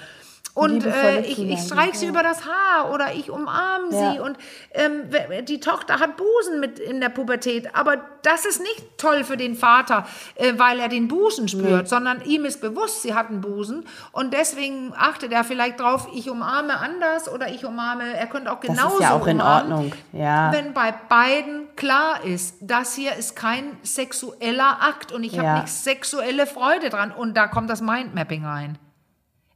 Und 0.53 0.85
äh, 0.85 1.21
ich, 1.21 1.29
ich 1.29 1.35
Zuneigung, 1.37 1.57
streich 1.65 1.93
sie 1.95 2.05
ja. 2.05 2.11
über 2.11 2.23
das 2.23 2.41
Haar 2.45 2.91
oder 2.93 3.13
ich 3.13 3.29
umarme 3.31 3.85
Ja. 3.91 4.11
sie. 4.13 4.19
Und 4.19 4.37
ähm, 4.73 5.09
die 5.45 5.59
Tochter 5.61 5.99
hat 5.99 6.17
Busen 6.17 6.59
mit 6.59 6.77
in 6.77 6.99
der 6.99 7.07
Pubertät. 7.09 7.73
Aber 7.73 7.97
das 8.23 8.45
ist 8.45 8.59
nicht 8.61 8.97
toll 8.97 9.23
für 9.23 9.37
den 9.37 9.55
Vater, 9.55 10.05
äh, 10.35 10.53
weil 10.57 10.79
er 10.79 10.89
den 10.89 11.07
Busen 11.07 11.47
spürt, 11.47 11.87
sondern 11.87 12.21
ihm 12.25 12.43
ist 12.45 12.59
bewusst, 12.59 13.01
sie 13.01 13.13
hat 13.13 13.29
einen 13.29 13.39
Busen. 13.41 13.85
Und 14.11 14.33
deswegen 14.33 14.93
achtet 14.97 15.31
er 15.31 15.43
vielleicht 15.45 15.79
drauf, 15.79 16.07
ich 16.13 16.29
umarme 16.29 16.77
anders 16.77 17.29
oder 17.31 17.47
ich 17.47 17.63
umarme, 17.65 18.03
er 18.13 18.27
könnte 18.27 18.51
auch 18.51 18.59
Das 18.59 18.75
genauso 18.75 18.95
ist 18.97 19.01
ja 19.03 19.13
auch 19.13 19.27
in 19.27 19.39
umarmen. 19.39 19.71
Ordnung. 19.71 19.93
Ja. 20.11 20.51
Wenn 20.51 20.73
bei 20.73 20.93
beiden 21.07 21.73
klar 21.77 22.23
ist, 22.25 22.57
das 22.59 22.93
hier 22.95 23.15
ist 23.15 23.35
kein 23.37 23.77
sexueller 23.83 24.81
Akt 24.81 25.11
und 25.13 25.23
ich 25.23 25.33
Ja. 25.33 25.43
habe 25.43 25.61
nicht 25.61 25.73
sexuelle 25.73 26.45
Freude 26.45 26.89
dran. 26.89 27.11
Und 27.11 27.35
da 27.37 27.47
kommt 27.47 27.69
das 27.69 27.81
Mindmapping 27.81 28.45
rein. 28.45 28.77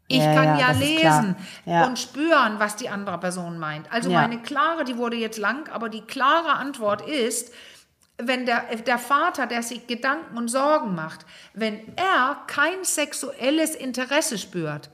Ich 0.07 0.19
Ja, 0.19 0.35
kann 0.35 0.59
ja, 0.59 0.59
ja, 0.59 0.71
lesen 0.71 1.35
Ja. 1.65 1.85
und 1.87 1.97
spüren, 1.97 2.59
was 2.59 2.75
die 2.75 2.89
andere 2.89 3.17
Person 3.19 3.57
meint. 3.57 3.91
Also 3.91 4.11
meine 4.11 4.39
klare, 4.39 4.83
die 4.83 4.97
wurde 4.97 5.17
jetzt 5.17 5.39
lang, 5.39 5.67
aber 5.69 5.89
die 5.89 6.01
klare 6.01 6.53
Antwort 6.53 7.07
ist, 7.07 7.51
wenn 8.17 8.45
der, 8.45 8.63
der 8.77 8.99
Vater, 8.99 9.47
der 9.47 9.63
sich 9.63 9.87
Gedanken 9.87 10.37
und 10.37 10.47
Sorgen 10.47 10.95
macht, 10.95 11.25
wenn 11.53 11.79
er 11.97 12.37
kein 12.47 12.83
sexuelles 12.83 13.75
Interesse 13.75 14.37
spürt, 14.37 14.89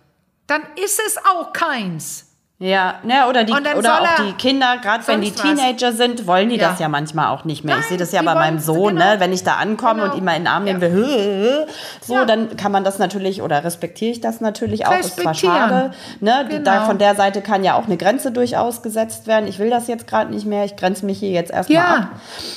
dann 0.48 0.62
ist 0.82 1.00
es 1.06 1.18
auch 1.18 1.54
keins. 1.54 2.31
Ja, 2.64 2.94
ne, 3.02 3.28
oder 3.28 3.44
die 3.44 3.54
oder 3.54 4.02
auch 4.02 4.16
die 4.24 4.34
Kinder, 4.34 4.76
gerade 4.84 5.08
wenn 5.08 5.22
die 5.22 5.30
sonst 5.30 5.44
was. 5.44 5.56
Teenager 5.56 5.92
sind, 5.94 6.28
wollen 6.28 6.50
die 6.50 6.58
Ja. 6.58 6.70
das 6.70 6.80
ja 6.80 6.90
manchmal 6.90 7.30
auch 7.30 7.44
nicht 7.44 7.64
mehr. 7.64 7.74
ich 7.78 7.82
Nein, 7.82 7.90
sehe 7.90 7.98
das 7.98 8.12
ja 8.12 8.22
bei 8.22 8.36
meinem 8.36 8.60
Sohn, 8.60 8.94
genau. 8.98 9.14
ne, 9.14 9.20
wenn 9.20 9.34
ich 9.34 9.44
da 9.44 9.56
ankomme 9.56 10.02
Genau. 10.02 10.14
und 10.14 10.18
ihn 10.20 10.24
mal 10.24 10.34
in 10.36 10.44
den 10.44 10.48
Arm 10.48 10.66
nehmen 10.66 10.80
Ja. 10.80 10.92
will, 10.94 11.68
so, 12.06 12.14
Ja. 12.14 12.26
dann 12.26 12.56
kann 12.58 12.72
man 12.72 12.84
das 12.84 13.00
natürlich 13.00 13.42
oder 13.42 13.64
respektiere 13.64 14.12
ich 14.12 14.22
das 14.22 14.42
natürlich 14.42 14.86
auch. 14.86 14.96
Ist 14.96 15.20
zwar 15.20 15.34
schade, 15.34 15.90
ne, 16.20 16.48
die- 16.52 16.62
da 16.62 16.74
Genau. 16.76 16.86
von 16.86 17.00
der 17.00 17.16
Seite 17.16 17.42
kann 17.42 17.64
ja 17.64 17.74
auch 17.74 17.86
eine 17.86 17.98
Grenze 17.98 18.30
durchaus 18.32 18.84
gesetzt 18.84 19.26
werden. 19.26 19.48
Ich 19.48 19.58
will 19.58 19.72
das 19.72 19.88
jetzt 19.88 20.06
gerade 20.06 20.32
nicht 20.32 20.46
mehr. 20.46 20.64
Ich 20.64 20.76
grenze 20.76 21.04
mich 21.04 21.18
hier 21.18 21.32
jetzt 21.32 21.50
erstmal 21.52 21.76
Ja, 21.84 21.96
ab. 21.96 22.08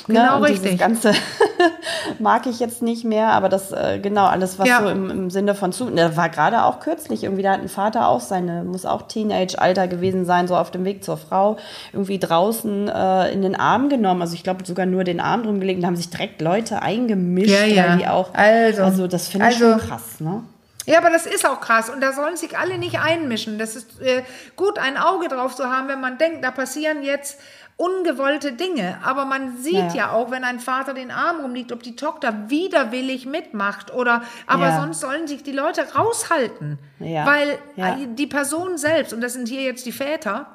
genau 0.07 0.35
und 0.37 0.47
Dieses 0.49 0.63
richtig. 0.65 0.79
ganze 0.79 1.13
mag 2.19 2.45
ich 2.45 2.59
jetzt 2.59 2.81
nicht 2.81 3.05
mehr, 3.05 3.29
aber 3.29 3.49
das 3.49 3.71
äh, 3.71 3.97
genau 3.99 4.25
alles 4.25 4.59
was 4.59 4.69
so 4.69 4.87
im, 4.87 5.09
im 5.09 5.29
Sinne 5.29 5.55
von 5.55 5.71
zu, 5.71 5.89
da 5.89 6.15
war 6.15 6.29
gerade 6.29 6.63
auch 6.65 6.79
kürzlich 6.79 7.23
irgendwie 7.23 7.41
da 7.43 7.53
hat 7.53 7.61
ein 7.61 7.69
Vater 7.69 8.07
auch 8.07 8.19
seine 8.19 8.63
muss 8.63 8.85
auch 8.85 9.03
Teenage-Alter 9.03 9.87
gewesen 9.95 10.25
sein, 10.25 10.47
so 10.47 10.55
auf 10.55 10.71
dem 10.71 10.85
Weg 10.85 11.03
zur 11.03 11.17
Frau 11.17 11.57
irgendwie 11.93 12.19
draußen 12.19 12.87
äh, 12.87 13.31
in 13.33 13.41
den 13.41 13.55
Arm 13.55 13.89
genommen, 13.89 14.21
also 14.21 14.33
ich 14.35 14.43
glaube 14.43 14.65
sogar 14.65 14.85
nur 14.85 15.03
den 15.03 15.19
Arm 15.19 15.43
drum 15.43 15.59
gelegt, 15.59 15.79
und 15.79 15.85
haben 15.85 15.95
sich 15.95 16.09
direkt 16.09 16.41
Leute 16.41 16.81
eingemischt, 16.81 17.49
Ja, 17.49 17.65
ja. 17.65 17.95
die 17.95 18.07
auch 18.07 18.33
Also, 18.33 18.83
also 18.83 19.07
das 19.07 19.27
finde 19.27 19.49
ich 19.49 19.55
also- 19.55 19.79
schon 19.79 19.89
krass, 19.89 20.19
ne? 20.19 20.43
Ja, 20.87 20.99
aber 20.99 21.09
das 21.09 21.25
ist 21.25 21.43
auch 21.49 21.59
krass 21.61 21.89
und 21.89 21.99
da 21.99 22.13
sollen 22.13 22.37
sich 22.37 22.59
alle 22.59 22.77
nicht 22.77 22.99
einmischen. 22.99 23.57
Das 23.57 23.75
ist 23.75 23.99
äh, 24.01 24.21
gut, 24.55 24.77
ein 24.77 24.97
Auge 24.97 25.29
drauf 25.29 25.55
zu 25.55 25.63
haben, 25.65 25.87
wenn 25.87 25.99
man 25.99 26.19
denkt, 26.19 26.43
da 26.43 26.51
passieren 26.51 27.01
jetzt 27.01 27.39
ungewollte 27.77 28.53
Dinge. 28.53 28.99
Aber 29.03 29.25
man 29.25 29.57
sieht 29.57 29.73
Ja. 29.73 29.93
ja, 29.93 30.11
auch, 30.11 30.31
wenn 30.31 30.43
ein 30.43 30.59
Vater 30.59 30.93
den 30.93 31.11
Arm 31.11 31.41
rumliegt, 31.41 31.71
ob 31.71 31.83
die 31.83 31.95
Tochter 31.95 32.49
widerwillig 32.49 33.25
mitmacht 33.25 33.93
oder, 33.93 34.21
aber 34.47 34.67
Ja. 34.69 34.81
sonst 34.81 35.01
sollen 35.01 35.27
sich 35.27 35.43
die 35.43 35.51
Leute 35.51 35.85
raushalten. 35.93 36.79
Ja. 36.99 37.25
Weil 37.25 37.57
äh, 37.75 38.07
die 38.15 38.27
Person 38.27 38.77
selbst, 38.77 39.13
und 39.13 39.21
das 39.21 39.33
sind 39.33 39.47
hier 39.49 39.61
jetzt 39.63 39.85
die 39.85 39.91
Väter, 39.91 40.47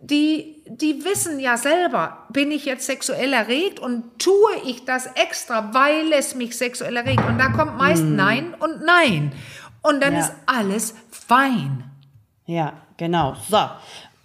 die, 0.00 0.62
die 0.66 1.04
wissen 1.04 1.40
ja 1.40 1.56
selber, 1.56 2.26
bin 2.28 2.50
ich 2.50 2.64
jetzt 2.66 2.86
sexuell 2.86 3.32
erregt 3.32 3.80
und 3.80 4.18
tue 4.18 4.52
ich 4.66 4.84
das 4.84 5.06
extra, 5.14 5.72
weil 5.72 6.12
es 6.12 6.34
mich 6.34 6.56
sexuell 6.58 6.96
erregt. 6.96 7.24
Und 7.26 7.38
da 7.38 7.48
kommt 7.48 7.78
meist 7.78 8.02
Nein 8.04 8.54
und 8.58 8.84
Nein. 8.84 9.32
Und 9.82 10.02
dann 10.02 10.14
Mm. 10.14 10.18
Ist 10.18 10.32
alles 10.46 10.94
fein. 11.10 11.84
Ja, 12.46 12.74
genau. 12.96 13.34
So. 13.48 13.58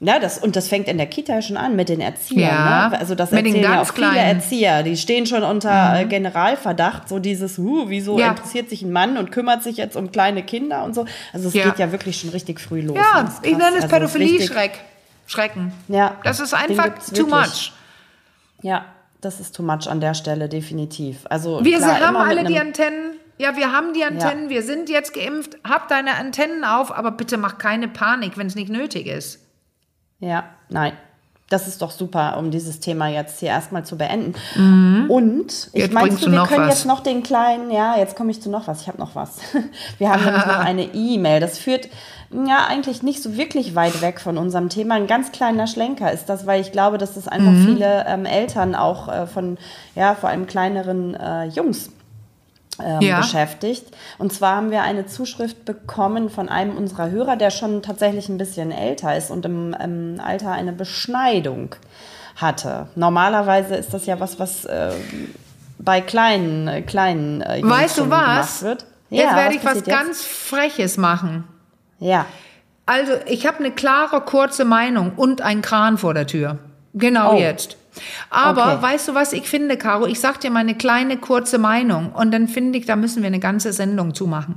Ja, 0.01 0.17
das, 0.17 0.37
und 0.37 0.55
das 0.55 0.69
fängt 0.69 0.87
in 0.87 0.97
der 0.97 1.07
Kita 1.07 1.33
ja 1.33 1.41
schon 1.41 1.57
an 1.57 1.75
mit 1.75 1.89
den 1.89 1.99
Erziehern. 1.99 2.39
Ja, 2.41 2.87
ne? 2.89 2.99
Also 2.99 3.15
das 3.15 3.31
mit 3.31 3.45
erzählen 3.45 3.63
ja 3.63 3.81
auch 3.81 3.85
viele 3.93 4.07
Kleinen. 4.11 4.37
Mhm. 4.37 4.41
Erzieher. 4.43 4.83
Die 4.83 4.95
stehen 4.95 5.25
schon 5.25 5.43
unter 5.43 5.99
äh, 5.99 6.05
Generalverdacht. 6.05 7.09
So 7.09 7.19
dieses, 7.19 7.57
huh, 7.57 7.85
wieso 7.89 8.17
Ja. 8.17 8.29
interessiert 8.29 8.69
sich 8.69 8.81
ein 8.81 8.93
Mann 8.93 9.17
und 9.17 9.31
kümmert 9.33 9.61
sich 9.61 9.75
jetzt 9.75 9.97
um 9.97 10.11
kleine 10.11 10.41
Kinder 10.43 10.85
und 10.85 10.95
so. 10.95 11.05
Also 11.33 11.49
es 11.49 11.53
Ja. 11.53 11.65
geht 11.65 11.79
ja 11.79 11.91
wirklich 11.91 12.17
schon 12.19 12.29
richtig 12.29 12.61
früh 12.61 12.79
los. 12.79 12.95
Ja, 12.95 13.29
ich 13.43 13.51
nenne 13.51 13.75
es 13.77 13.83
Also 13.83 13.87
Pädophilie-Schreck. 13.89 14.71
Schrecken. 15.27 15.73
Ja, 15.89 16.15
Das 16.23 16.39
ist 16.39 16.53
einfach 16.53 16.89
too 17.13 17.27
much. 17.27 17.73
Ja, 18.61 18.85
das 19.21 19.39
ist 19.41 19.53
too 19.53 19.63
much 19.63 19.87
an 19.89 19.99
der 19.99 20.13
Stelle, 20.13 20.47
definitiv. 20.47 21.17
Also 21.29 21.63
Wir 21.63 21.77
klar, 21.77 21.99
haben 21.99 22.15
alle 22.15 22.45
die 22.45 22.57
Antennen. 22.57 23.17
Ja, 23.37 23.55
wir 23.57 23.71
haben 23.73 23.93
die 23.93 24.03
Antennen. 24.05 24.49
Wir 24.49 24.63
sind 24.63 24.89
jetzt 24.89 25.13
geimpft. 25.13 25.57
Hab 25.63 25.87
deine 25.89 26.15
Antennen 26.15 26.63
auf, 26.63 26.95
aber 26.97 27.11
bitte 27.11 27.37
mach 27.37 27.57
keine 27.57 27.87
Panik, 27.89 28.37
wenn 28.37 28.47
es 28.47 28.55
nicht 28.55 28.69
nötig 28.69 29.07
ist. 29.07 29.39
Ja, 30.19 30.43
nein. 30.69 30.93
Das 31.49 31.67
ist 31.67 31.81
doch 31.81 31.89
super, 31.89 32.37
um 32.37 32.51
dieses 32.51 32.79
Thema 32.79 33.07
jetzt 33.07 33.39
hier 33.39 33.49
erstmal 33.49 33.83
zu 33.83 33.97
beenden. 33.97 34.35
Und 35.09 35.69
ich 35.73 35.89
du 35.89 36.31
wir 36.31 36.43
können 36.43 36.67
was. 36.67 36.75
jetzt 36.75 36.85
noch 36.85 36.99
den 36.99 37.23
kleinen, 37.23 37.71
ja, 37.71 37.97
jetzt 37.97 38.15
komme 38.15 38.29
ich 38.29 38.39
zu 38.39 38.51
noch 38.51 38.67
was. 38.67 38.81
Ich 38.81 38.87
habe 38.87 38.99
noch 38.99 39.15
was. 39.15 39.37
Wir 39.97 40.11
haben 40.11 40.23
nämlich 40.23 40.45
noch 40.45 40.59
eine 40.59 40.83
E-Mail. 40.93 41.39
Das 41.39 41.57
führt 41.57 41.89
ja 42.31 42.67
eigentlich 42.69 43.01
nicht 43.01 43.23
so 43.23 43.35
wirklich 43.35 43.73
weit 43.73 43.99
weg 44.03 44.19
von 44.21 44.37
unserem 44.37 44.69
Thema. 44.69 44.93
Ein 44.93 45.07
ganz 45.07 45.31
kleiner 45.31 45.65
Schlenker 45.65 46.11
ist 46.11 46.29
das, 46.29 46.45
weil 46.45 46.61
ich 46.61 46.71
glaube, 46.71 46.99
dass 46.99 47.15
das 47.15 47.27
einfach 47.27 47.51
Mhm. 47.51 47.65
viele 47.65 48.05
ähm, 48.07 48.25
Eltern 48.27 48.75
auch 48.75 49.07
äh, 49.07 49.25
von, 49.25 49.57
ja, 49.95 50.13
vor 50.13 50.29
allem 50.29 50.45
kleineren 50.45 51.15
äh, 51.15 51.45
Jungs 51.45 51.89
ähm, 52.83 53.01
Ja. 53.01 53.17
beschäftigt. 53.19 53.85
Und 54.17 54.31
zwar 54.33 54.55
haben 54.55 54.71
wir 54.71 54.81
eine 54.83 55.05
Zuschrift 55.05 55.65
bekommen 55.65 56.29
von 56.29 56.49
einem 56.49 56.77
unserer 56.77 57.09
Hörer, 57.11 57.35
der 57.35 57.51
schon 57.51 57.81
tatsächlich 57.81 58.29
ein 58.29 58.37
bisschen 58.37 58.71
älter 58.71 59.15
ist 59.17 59.31
und 59.31 59.45
im, 59.45 59.73
im 59.73 60.19
Alter 60.23 60.51
eine 60.51 60.71
Beschneidung 60.73 61.75
hatte. 62.35 62.87
Normalerweise 62.95 63.75
ist 63.75 63.93
das 63.93 64.05
ja 64.05 64.19
was, 64.19 64.39
was 64.39 64.65
äh, 64.65 64.91
bei 65.77 66.01
kleinen, 66.01 66.67
äh, 66.67 66.81
kleinen 66.81 67.41
äh, 67.41 67.61
Weißt 67.63 67.97
du 67.97 68.09
was? 68.09 68.19
gemacht 68.59 68.61
wird. 68.63 68.85
Jetzt 69.09 69.23
Ja, 69.31 69.35
werde 69.35 69.55
ich 69.55 69.59
was 69.65 69.65
passiert 69.75 69.87
jetzt? 69.87 69.95
ganz 69.97 70.21
Freches 70.23 70.97
machen. 70.97 71.43
Ja, 71.99 72.25
Also, 72.85 73.13
ich 73.27 73.45
habe 73.45 73.59
eine 73.59 73.71
klare, 73.71 74.21
kurze 74.21 74.65
Meinung 74.65 75.11
und 75.15 75.41
ein 75.41 75.61
Kran 75.61 75.97
vor 75.97 76.13
der 76.13 76.25
Tür. 76.27 76.57
Genau 76.93 77.33
Oh. 77.35 77.39
jetzt. 77.39 77.77
Aber 78.29 78.73
Okay. 78.73 78.81
weißt 78.81 79.07
du, 79.09 79.15
was 79.15 79.33
ich 79.33 79.49
finde, 79.49 79.77
Caro? 79.77 80.05
Ich 80.05 80.19
sag 80.19 80.39
dir 80.39 80.51
meine 80.51 80.75
kleine, 80.75 81.17
kurze 81.17 81.57
Meinung 81.57 82.11
und 82.11 82.31
dann 82.31 82.47
finde 82.47 82.77
ich, 82.79 82.85
da 82.85 82.95
müssen 82.95 83.21
wir 83.23 83.27
eine 83.27 83.39
ganze 83.39 83.73
Sendung 83.73 84.13
zumachen. 84.13 84.55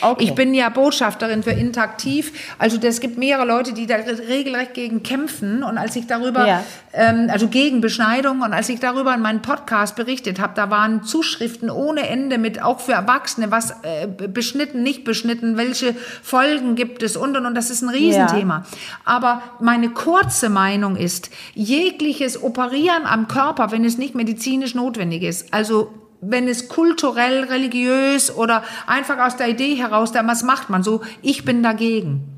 Okay. 0.00 0.24
Ich 0.24 0.34
bin 0.34 0.54
ja 0.54 0.68
Botschafterin 0.68 1.42
für 1.42 1.50
Interaktiv. 1.52 2.32
Also 2.58 2.78
es 2.82 3.00
gibt 3.00 3.18
mehrere 3.18 3.46
Leute, 3.46 3.72
die 3.72 3.86
da 3.86 3.96
re- 3.96 4.28
regelrecht 4.28 4.74
gegen 4.74 5.02
kämpfen. 5.02 5.62
Und 5.62 5.78
als 5.78 5.94
ich 5.96 6.06
darüber, 6.06 6.46
Ja. 6.46 6.64
ähm, 6.92 7.28
also 7.30 7.48
gegen 7.48 7.80
Beschneidung, 7.80 8.40
und 8.40 8.52
als 8.52 8.68
ich 8.68 8.80
darüber 8.80 9.14
in 9.14 9.20
meinem 9.20 9.42
Podcast 9.42 9.94
berichtet 9.96 10.40
habe, 10.40 10.54
da 10.56 10.70
waren 10.70 11.04
Zuschriften 11.04 11.70
ohne 11.70 12.08
Ende 12.08 12.38
mit 12.38 12.62
auch 12.62 12.80
für 12.80 12.92
Erwachsene, 12.92 13.50
was 13.50 13.70
äh, 13.82 14.06
beschnitten, 14.06 14.82
nicht 14.82 15.04
beschnitten, 15.04 15.56
welche 15.56 15.94
Folgen 16.22 16.74
gibt 16.74 17.02
es 17.02 17.16
und 17.16 17.36
und 17.36 17.46
und. 17.46 17.54
Das 17.54 17.70
ist 17.70 17.82
ein 17.82 17.88
Riesenthema. 17.90 18.64
Aber 19.04 19.42
meine 19.60 19.90
kurze 19.90 20.48
Meinung 20.48 20.96
ist, 20.96 21.30
jegliches 21.54 22.42
Operieren 22.42 23.04
am 23.04 23.28
Körper, 23.28 23.70
wenn 23.72 23.84
es 23.84 23.98
nicht 23.98 24.14
medizinisch 24.14 24.74
notwendig 24.74 25.22
ist, 25.22 25.52
also 25.52 25.92
wenn 26.22 26.48
es 26.48 26.68
kulturell, 26.68 27.44
religiös 27.44 28.34
oder 28.34 28.62
einfach 28.86 29.18
aus 29.18 29.36
der 29.36 29.48
Idee 29.48 29.74
heraus, 29.74 30.12
dann 30.12 30.26
was 30.28 30.42
macht 30.44 30.70
man 30.70 30.82
so? 30.82 31.02
Ich 31.20 31.44
bin 31.44 31.62
dagegen. 31.62 32.32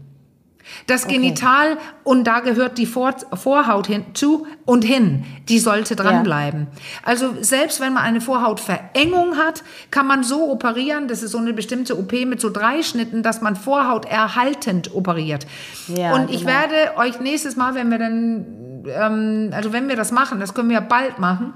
Das 0.86 1.06
Genital, 1.06 1.76
und 2.04 2.24
da 2.24 2.40
gehört 2.40 2.78
die 2.78 2.86
Vor 2.86 3.14
Vorhaut 3.34 3.86
hinzu 3.86 4.46
und 4.64 4.82
hin, 4.82 5.24
die 5.48 5.58
sollte 5.58 5.94
dranbleiben. 5.94 6.68
Also 7.02 7.34
selbst 7.40 7.80
wenn 7.80 7.92
man 7.92 8.02
eine 8.02 8.22
Vorhautverengung 8.22 9.36
hat, 9.36 9.62
kann 9.90 10.06
man 10.06 10.24
so 10.24 10.50
operieren, 10.50 11.06
das 11.06 11.22
ist 11.22 11.32
so 11.32 11.38
eine 11.38 11.52
bestimmte 11.52 11.98
OP 11.98 12.12
mit 12.12 12.40
so 12.40 12.48
drei 12.48 12.82
Schnitten, 12.82 13.22
dass 13.22 13.42
man 13.42 13.56
Vorhaut 13.56 14.06
erhaltend 14.06 14.94
operiert. 14.94 15.46
Ja, 15.88 16.14
und 16.14 16.30
ich 16.30 16.46
genau. 16.46 16.52
werde 16.52 16.96
euch 16.96 17.20
nächstes 17.20 17.56
Mal, 17.56 17.74
wenn 17.74 17.90
wir 17.90 17.98
dann, 17.98 18.84
ähm, 18.86 19.50
also 19.52 19.72
wenn 19.72 19.88
wir 19.88 19.96
das 19.96 20.12
machen, 20.12 20.40
das 20.40 20.54
können 20.54 20.70
wir 20.70 20.80
bald 20.80 21.18
machen, 21.18 21.52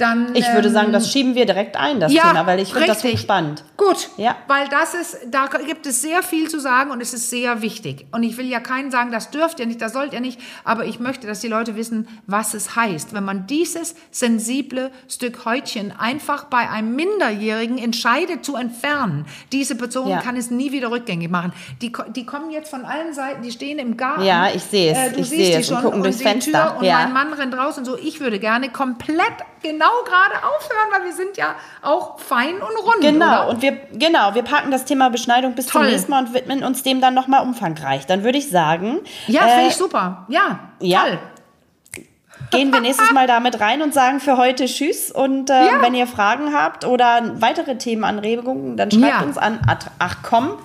dann... 0.00 0.34
ich 0.34 0.46
würde 0.52 0.68
ähm, 0.68 0.74
sagen, 0.74 0.92
das 0.92 1.10
schieben 1.10 1.34
wir 1.34 1.46
direkt 1.46 1.76
ein, 1.76 2.00
das 2.00 2.12
Thema, 2.12 2.46
weil 2.46 2.60
ich 2.60 2.72
finde 2.72 2.88
das 2.88 3.20
spannend. 3.20 3.64
Gut, 3.76 4.10
Ja. 4.16 4.36
weil 4.46 4.68
das 4.68 4.94
ist, 4.94 5.18
da 5.30 5.46
gibt 5.66 5.86
es 5.86 6.02
sehr 6.02 6.22
viel 6.22 6.48
zu 6.48 6.60
sagen 6.60 6.90
und 6.90 7.00
es 7.00 7.14
ist 7.14 7.30
sehr 7.30 7.62
wichtig. 7.62 8.06
Und 8.12 8.22
ich 8.22 8.36
will 8.36 8.46
ja 8.46 8.60
keinen 8.60 8.90
sagen, 8.90 9.10
das 9.10 9.30
dürft 9.30 9.60
ihr 9.60 9.66
nicht, 9.66 9.80
das 9.80 9.92
sollt 9.92 10.12
ihr 10.12 10.20
nicht, 10.20 10.38
aber 10.64 10.84
ich 10.84 11.00
möchte, 11.00 11.26
dass 11.26 11.40
die 11.40 11.48
Leute 11.48 11.76
wissen, 11.76 12.08
was 12.26 12.54
es 12.54 12.76
heißt, 12.76 13.14
wenn 13.14 13.24
man 13.24 13.46
dieses 13.46 13.94
sensible 14.10 14.90
Stück 15.08 15.44
Häutchen 15.44 15.92
einfach 15.98 16.44
bei 16.44 16.68
einem 16.68 16.94
Minderjährigen 16.94 17.78
entscheidet 17.78 18.44
zu 18.44 18.56
entfernen. 18.56 19.26
Diese 19.52 19.74
Person 19.74 20.08
Ja. 20.08 20.20
kann 20.20 20.36
es 20.36 20.50
nie 20.50 20.72
wieder 20.72 20.90
rückgängig 20.90 21.30
machen. 21.30 21.52
Die, 21.82 21.92
die 22.14 22.26
kommen 22.26 22.50
jetzt 22.50 22.70
von 22.70 22.84
allen 22.84 23.12
Seiten, 23.14 23.42
die 23.42 23.50
stehen 23.50 23.78
im 23.78 23.96
Garten. 23.96 24.22
Ja, 24.22 24.48
ich 24.54 24.62
sehe 24.62 24.92
es, 24.92 24.98
Äh, 24.98 25.12
du 25.12 25.20
ich 25.20 25.28
siehst 25.30 25.40
die 25.40 25.52
es 25.52 25.68
und 25.70 25.74
schon 25.76 25.82
gucken 25.84 25.98
und 25.98 26.04
durchs 26.04 26.18
die 26.18 26.24
Fenster. 26.24 26.50
Tür 26.72 26.76
und 26.78 26.84
Ja. 26.84 26.98
mein 27.04 27.12
Mann 27.12 27.32
rennt 27.32 27.54
raus 27.56 27.78
und 27.78 27.84
so. 27.84 27.96
Ich 27.98 28.20
würde 28.20 28.38
gerne 28.38 28.68
komplett 28.70 29.20
genau 29.62 30.02
gerade 30.04 30.34
aufhören, 30.36 30.88
weil 30.92 31.04
wir 31.04 31.12
sind 31.12 31.36
ja 31.36 31.54
auch 31.82 32.18
fein 32.18 32.54
und 32.54 32.84
rund. 32.84 33.00
Genau, 33.00 33.26
oder? 33.44 33.48
und 33.48 33.62
wir, 33.62 33.72
genau, 33.92 34.34
wir 34.34 34.42
packen 34.42 34.70
das 34.70 34.84
Thema 34.84 35.10
Beschneidung 35.10 35.54
bis 35.54 35.66
Toll. 35.66 35.82
zum 35.82 35.90
nächsten 35.90 36.10
Mal 36.10 36.24
und 36.24 36.34
widmen 36.34 36.64
uns 36.64 36.82
dem 36.82 37.00
dann 37.00 37.14
nochmal 37.14 37.42
umfangreich. 37.42 38.06
Dann 38.06 38.24
würde 38.24 38.38
ich 38.38 38.50
sagen, 38.50 39.00
Ja, 39.26 39.46
äh, 39.46 39.50
finde 39.50 39.66
ich 39.68 39.76
super. 39.76 40.26
Ja, 40.28 40.58
ja. 40.80 41.00
toll. 41.02 41.18
gehen 42.50 42.72
wir 42.72 42.80
nächstes 42.80 43.10
Mal 43.12 43.26
damit 43.26 43.60
rein 43.60 43.82
und 43.82 43.94
sagen 43.94 44.20
für 44.20 44.36
heute 44.36 44.64
Tschüss. 44.66 45.10
Und 45.12 45.50
äh, 45.50 45.66
Ja. 45.66 45.82
wenn 45.82 45.94
ihr 45.94 46.06
Fragen 46.06 46.52
habt 46.54 46.84
oder 46.84 47.22
weitere 47.40 47.76
Themenanregungen, 47.78 48.76
dann 48.76 48.90
schreibt 48.90 49.06
Ja. 49.06 49.20
uns 49.22 49.38
an 49.38 49.60
at- 49.68 49.90
achcom.rnd.de. 49.98 50.60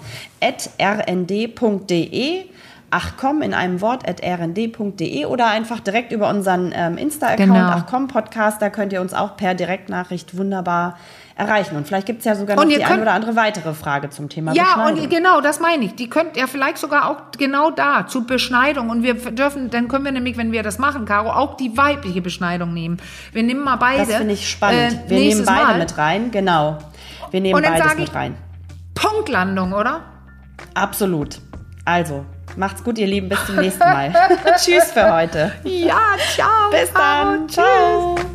Achcom 2.92 3.42
in 3.42 3.54
einem 3.54 3.82
Wort 3.82 4.08
at 4.08 4.22
rnd.de 4.24 5.26
oder 5.26 5.48
einfach 5.48 5.80
direkt 5.80 6.12
über 6.12 6.30
unseren 6.30 6.72
ähm, 6.76 6.98
Insta-Account 6.98 7.38
Genau. 7.52 7.68
Achcom 7.70 8.08
Podcast. 8.08 8.62
Da 8.62 8.70
könnt 8.70 8.94
ihr 8.94 9.02
uns 9.02 9.14
auch 9.14 9.36
per 9.38 9.54
Direktnachricht 9.56 10.38
wunderbar 10.38 10.98
erreichen. 11.38 11.76
Und 11.76 11.86
vielleicht 11.88 12.08
gibt 12.08 12.20
es 12.20 12.26
ja 12.26 12.36
sogar 12.36 12.56
noch 12.56 12.64
die 12.64 12.82
ein 12.82 12.88
könnt- 12.88 13.02
oder 13.02 13.12
andere 13.12 13.36
weitere 13.36 13.74
Frage 13.74 14.10
zum 14.10 14.30
Thema 14.30 14.54
Ja, 14.54 14.64
Beschneidung. 14.64 15.04
und 15.04 15.10
genau, 15.10 15.42
das 15.42 15.60
meine 15.60 15.84
ich. 15.84 15.96
Die 15.96 16.10
könnt 16.10 16.38
ihr 16.38 16.48
vielleicht 16.48 16.78
sogar 16.78 17.10
auch 17.10 17.18
genau 17.38 17.72
da 17.72 18.08
zu 18.08 18.26
Beschneidung. 18.26 18.90
Und 18.90 19.04
wir 19.04 19.16
dürfen, 19.16 19.70
dann 19.70 19.90
können 19.90 20.06
wir 20.06 20.14
nämlich, 20.14 20.38
wenn 20.38 20.54
wir 20.54 20.64
das 20.64 20.78
machen, 20.80 21.04
Caro, 21.06 21.30
auch 21.32 21.58
die 21.58 21.76
weibliche 21.78 22.22
Beschneidung 22.22 22.74
nehmen. 22.74 22.98
Wir 23.34 23.44
nehmen 23.44 23.64
mal 23.64 23.76
beide. 23.76 24.06
das 24.06 24.16
finde 24.16 24.34
ich 24.34 24.50
spannend. 24.50 24.94
äh, 25.08 25.10
wir 25.10 25.20
nehmen 25.20 25.44
beide 25.46 25.66
Mal. 25.66 25.80
mit 25.80 25.98
rein, 25.98 26.32
genau. 26.32 26.78
Wir 27.32 27.42
nehmen 27.42 27.62
beides 27.62 27.98
mit 27.98 28.16
rein. 28.16 28.38
Punktlandung, 28.94 29.74
oder? 29.74 30.02
Absolut. 30.74 31.40
Also, 31.84 32.26
macht's 32.58 32.84
gut, 32.84 32.98
ihr 32.98 33.08
Lieben. 33.08 33.30
Bis 33.30 33.46
zum 33.46 33.56
nächsten 33.56 33.80
Mal. 33.80 34.14
Tschüss 34.58 34.92
für 34.92 35.14
heute. 35.14 35.52
Ja, 35.64 36.16
ciao. 36.34 36.70
Bis 36.72 36.92
dann. 36.94 37.48
tschüss. 37.48 37.56
Ciao. 37.56 38.35